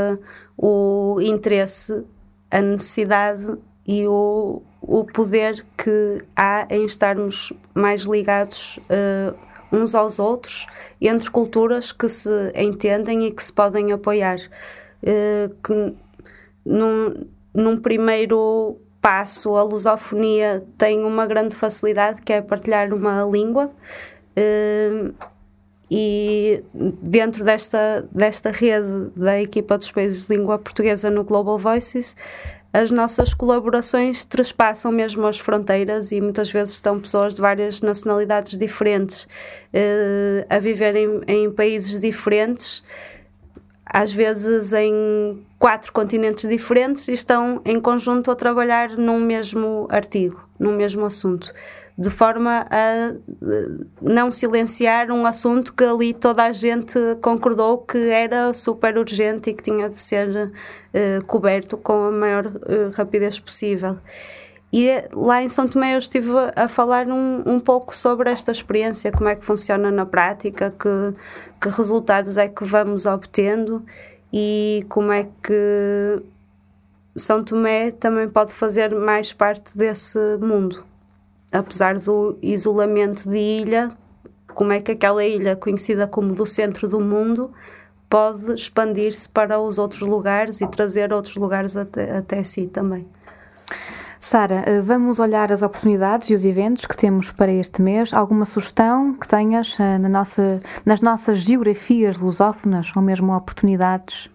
[0.56, 2.02] o interesse,
[2.50, 9.36] a necessidade e o, o poder que há em estarmos mais ligados uh,
[9.72, 10.66] uns aos outros
[11.00, 14.38] entre culturas que se entendem e que se podem apoiar.
[15.02, 15.94] Uh, que
[16.64, 23.70] num, num primeiro passo, a lusofonia tem uma grande facilidade que é partilhar uma língua.
[24.36, 25.14] Uh,
[25.90, 32.16] e dentro desta, desta rede da equipa dos países de língua portuguesa no Global Voices,
[32.76, 38.58] as nossas colaborações trespassam mesmo as fronteiras e muitas vezes estão pessoas de várias nacionalidades
[38.58, 39.26] diferentes
[39.72, 42.84] eh, a viver em, em países diferentes,
[43.86, 50.46] às vezes em quatro continentes diferentes e estão em conjunto a trabalhar num mesmo artigo,
[50.58, 51.54] num mesmo assunto
[51.98, 53.14] de forma a
[54.02, 59.54] não silenciar um assunto que ali toda a gente concordou que era super urgente e
[59.54, 63.98] que tinha de ser uh, coberto com a maior uh, rapidez possível.
[64.70, 69.10] E lá em São Tomé eu estive a falar um, um pouco sobre esta experiência,
[69.10, 71.14] como é que funciona na prática, que,
[71.58, 73.82] que resultados é que vamos obtendo
[74.30, 76.22] e como é que
[77.16, 80.84] São Tomé também pode fazer mais parte desse mundo
[81.52, 83.90] apesar do isolamento de ilha,
[84.54, 87.50] como é que aquela ilha, conhecida como do centro do mundo,
[88.08, 93.06] pode expandir-se para os outros lugares e trazer outros lugares até, até si também.
[94.18, 98.12] Sara, eh, vamos olhar as oportunidades e os eventos que temos para este mês.
[98.14, 104.30] Alguma sugestão que tenhas eh, na nossa, nas nossas geografias lusófonas ou mesmo oportunidades?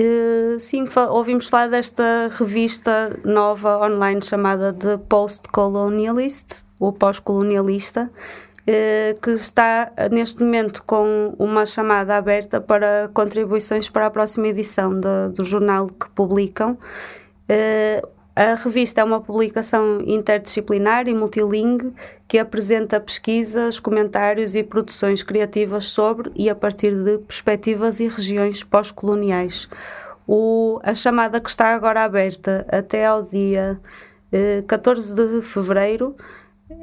[0.00, 9.32] Uh, sim, ouvimos falar desta revista nova online chamada The Post-Colonialist, ou Pós-Colonialista, uh, que
[9.32, 15.44] está neste momento com uma chamada aberta para contribuições para a próxima edição de, do
[15.44, 16.78] jornal que publicam.
[17.50, 21.92] Uh, a revista é uma publicação interdisciplinar e multilingue
[22.26, 28.64] que apresenta pesquisas, comentários e produções criativas sobre e a partir de perspectivas e regiões
[28.64, 29.68] pós-coloniais.
[30.82, 33.78] a chamada que está agora aberta até ao dia
[34.32, 36.16] eh, 14 de fevereiro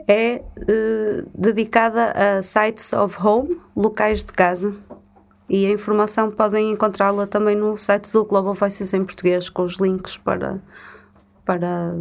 [0.07, 4.75] é eh, dedicada a Sites of Home, locais de casa.
[5.49, 9.77] E a informação podem encontrá-la também no site do Global Voices em português, com os
[9.79, 10.61] links para
[11.47, 11.95] para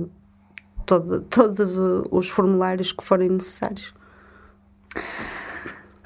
[0.85, 1.79] todo, todos
[2.11, 3.95] os formulários que forem necessários.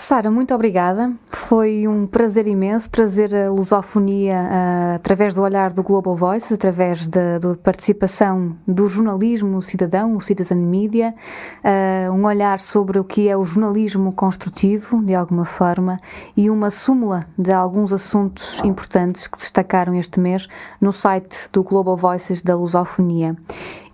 [0.01, 1.13] Sara, muito obrigada.
[1.29, 7.07] Foi um prazer imenso trazer a lusofonia uh, através do olhar do Global Voice, através
[7.07, 11.15] da, participação do jornalismo cidadão, o Citizen Media,
[11.63, 15.99] uh, um olhar sobre o que é o jornalismo construtivo, de alguma forma,
[16.35, 20.49] e uma súmula de alguns assuntos importantes que destacaram este mês
[20.81, 23.37] no site do Global Voices da lusofonia.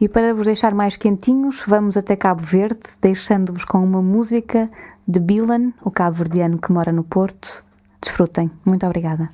[0.00, 4.70] E para vos deixar mais quentinhos, vamos até Cabo Verde, deixando-vos com uma música
[5.06, 7.64] de Bilan, o cabo-verdiano que mora no Porto.
[8.00, 8.50] Desfrutem.
[8.64, 9.30] Muito obrigada.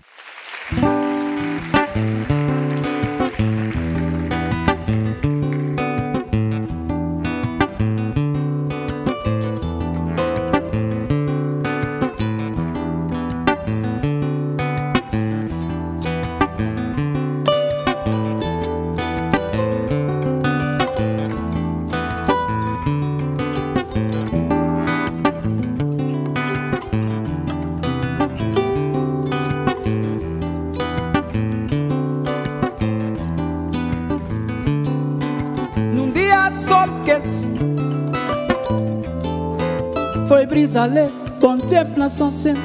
[40.86, 42.62] Leve contempla só centro.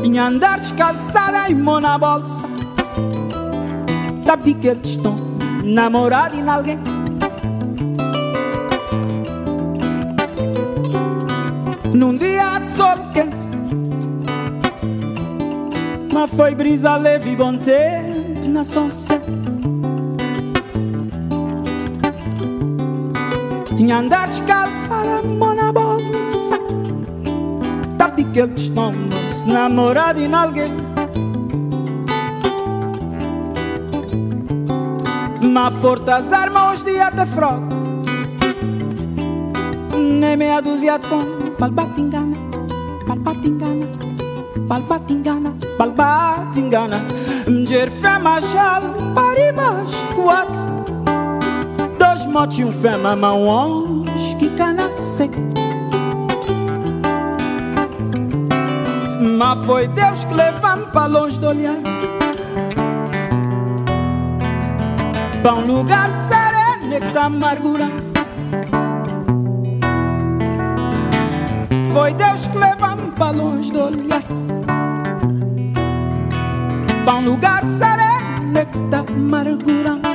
[0.00, 2.46] Minha andar descalçada e mão na bolsa.
[4.26, 5.16] Sabe que eles estão
[5.62, 6.78] namorado em alguém.
[11.92, 13.48] Num dia de sol quente,
[16.12, 19.23] mas foi brisa leve e bom tempo na sunset.
[23.84, 26.58] Tinha andar descalça, mão na bolsa
[27.98, 28.94] Tá de que eles estão
[29.28, 30.72] se namorado em alguém
[35.42, 37.76] Mas fortas armas os dias de frota
[39.98, 41.20] Nem meia dúzia de pão
[41.58, 42.38] Palpatingana,
[43.06, 43.86] palpatingana,
[44.66, 47.04] palpatingana balba tingana
[47.46, 48.82] Mjer fè machal
[49.14, 50.63] paribas kuat
[52.34, 55.30] Dois motes e um fé mamão ange que canasce
[59.38, 61.76] Mas foi Deus que levou-me para longe do olhar
[65.44, 68.02] Para um lugar sereno que está amargurando
[71.92, 74.22] Foi Deus que levou-me para longe do olhar
[77.04, 80.13] Para um lugar sereno que está amargurando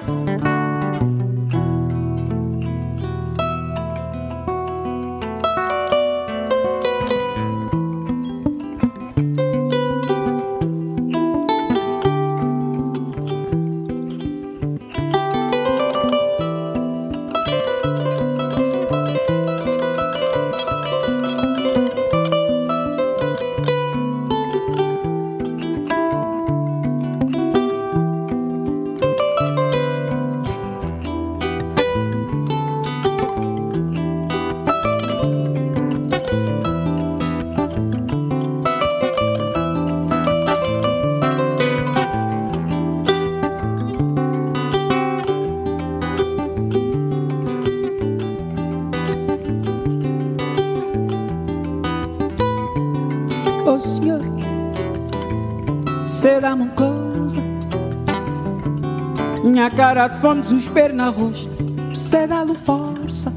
[59.99, 61.51] Cara de fome, desespero na rosto
[61.93, 63.33] Cê dá-lhe força.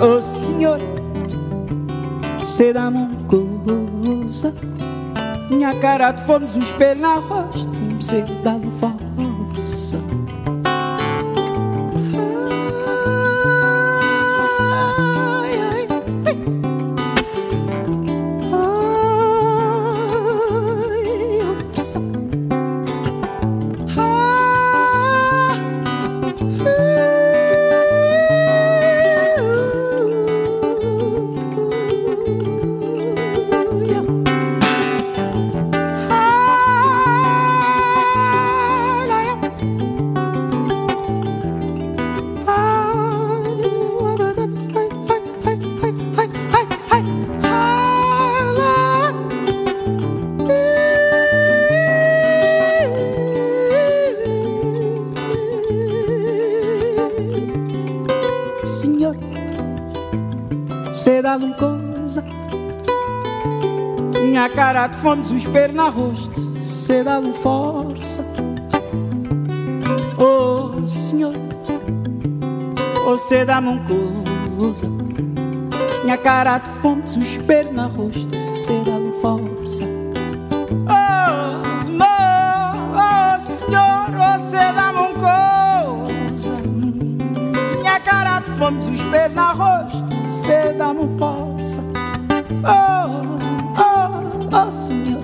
[0.00, 0.80] Oh Senhor,
[2.44, 4.52] cê dá-me uma coisa
[5.48, 7.70] Minha cara de fome, desespero na rosto
[8.00, 9.05] Cê dá-lhe força
[64.96, 68.24] De fome, desespero na rosto Cê dá-lhe força.
[70.18, 71.34] Oh Senhor,
[73.06, 73.82] oh cê dá-me uma
[74.58, 74.88] coisa.
[76.02, 79.84] Minha cara de fome, desespero na rosto Cê dá-lhe força.
[80.88, 86.54] Oh, mo- oh Senhor, oh cê dá-me uma coisa.
[87.78, 91.82] Minha cara de fome, desespero na rosto, cê dá-me força.
[92.64, 93.45] Oh,
[94.56, 95.22] oh, Senhor,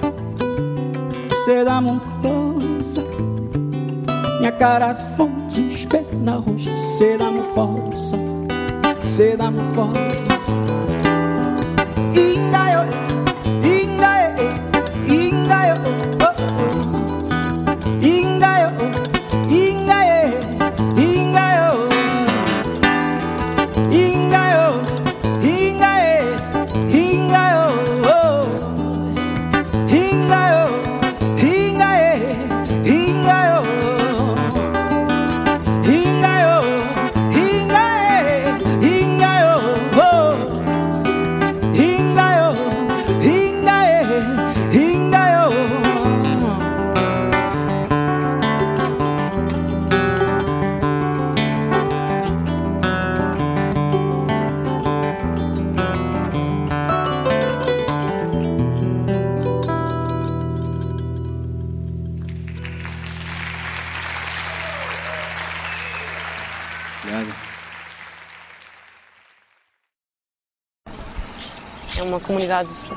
[1.45, 3.03] cê dá-me uma coisa.
[4.39, 8.19] Minha cara de fome, desespero na rosto, cê dá-me força,
[9.03, 10.27] cê dá-me força.
[12.15, 13.02] Inga eu,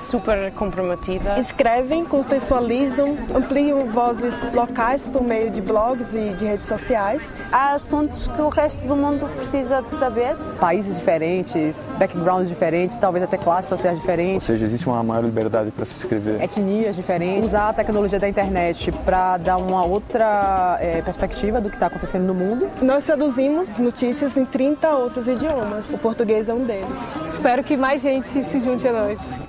[0.06, 1.40] super comprometida.
[1.40, 7.34] Escrevem, contextualizam, ampliam vozes locais por meio de blogs e de redes sociais.
[7.52, 10.36] Há assuntos que o resto do mundo precisa de saber.
[10.60, 15.72] Países diferentes, backgrounds diferentes, talvez até classes sociais Ou diferentes, seja, existe uma maior liberdade
[15.72, 16.42] para se escrever.
[16.42, 17.46] etnias diferentes.
[17.46, 22.24] Usar a tecnologia da internet para dar uma outra eh, perspectiva do que está acontecendo
[22.26, 22.70] no mundo.
[22.82, 25.94] Nós traduzimos notícias em 30 outros idiomas.
[25.94, 26.86] O português é um deles.
[27.34, 29.45] Espero que mais gente se junte a nós.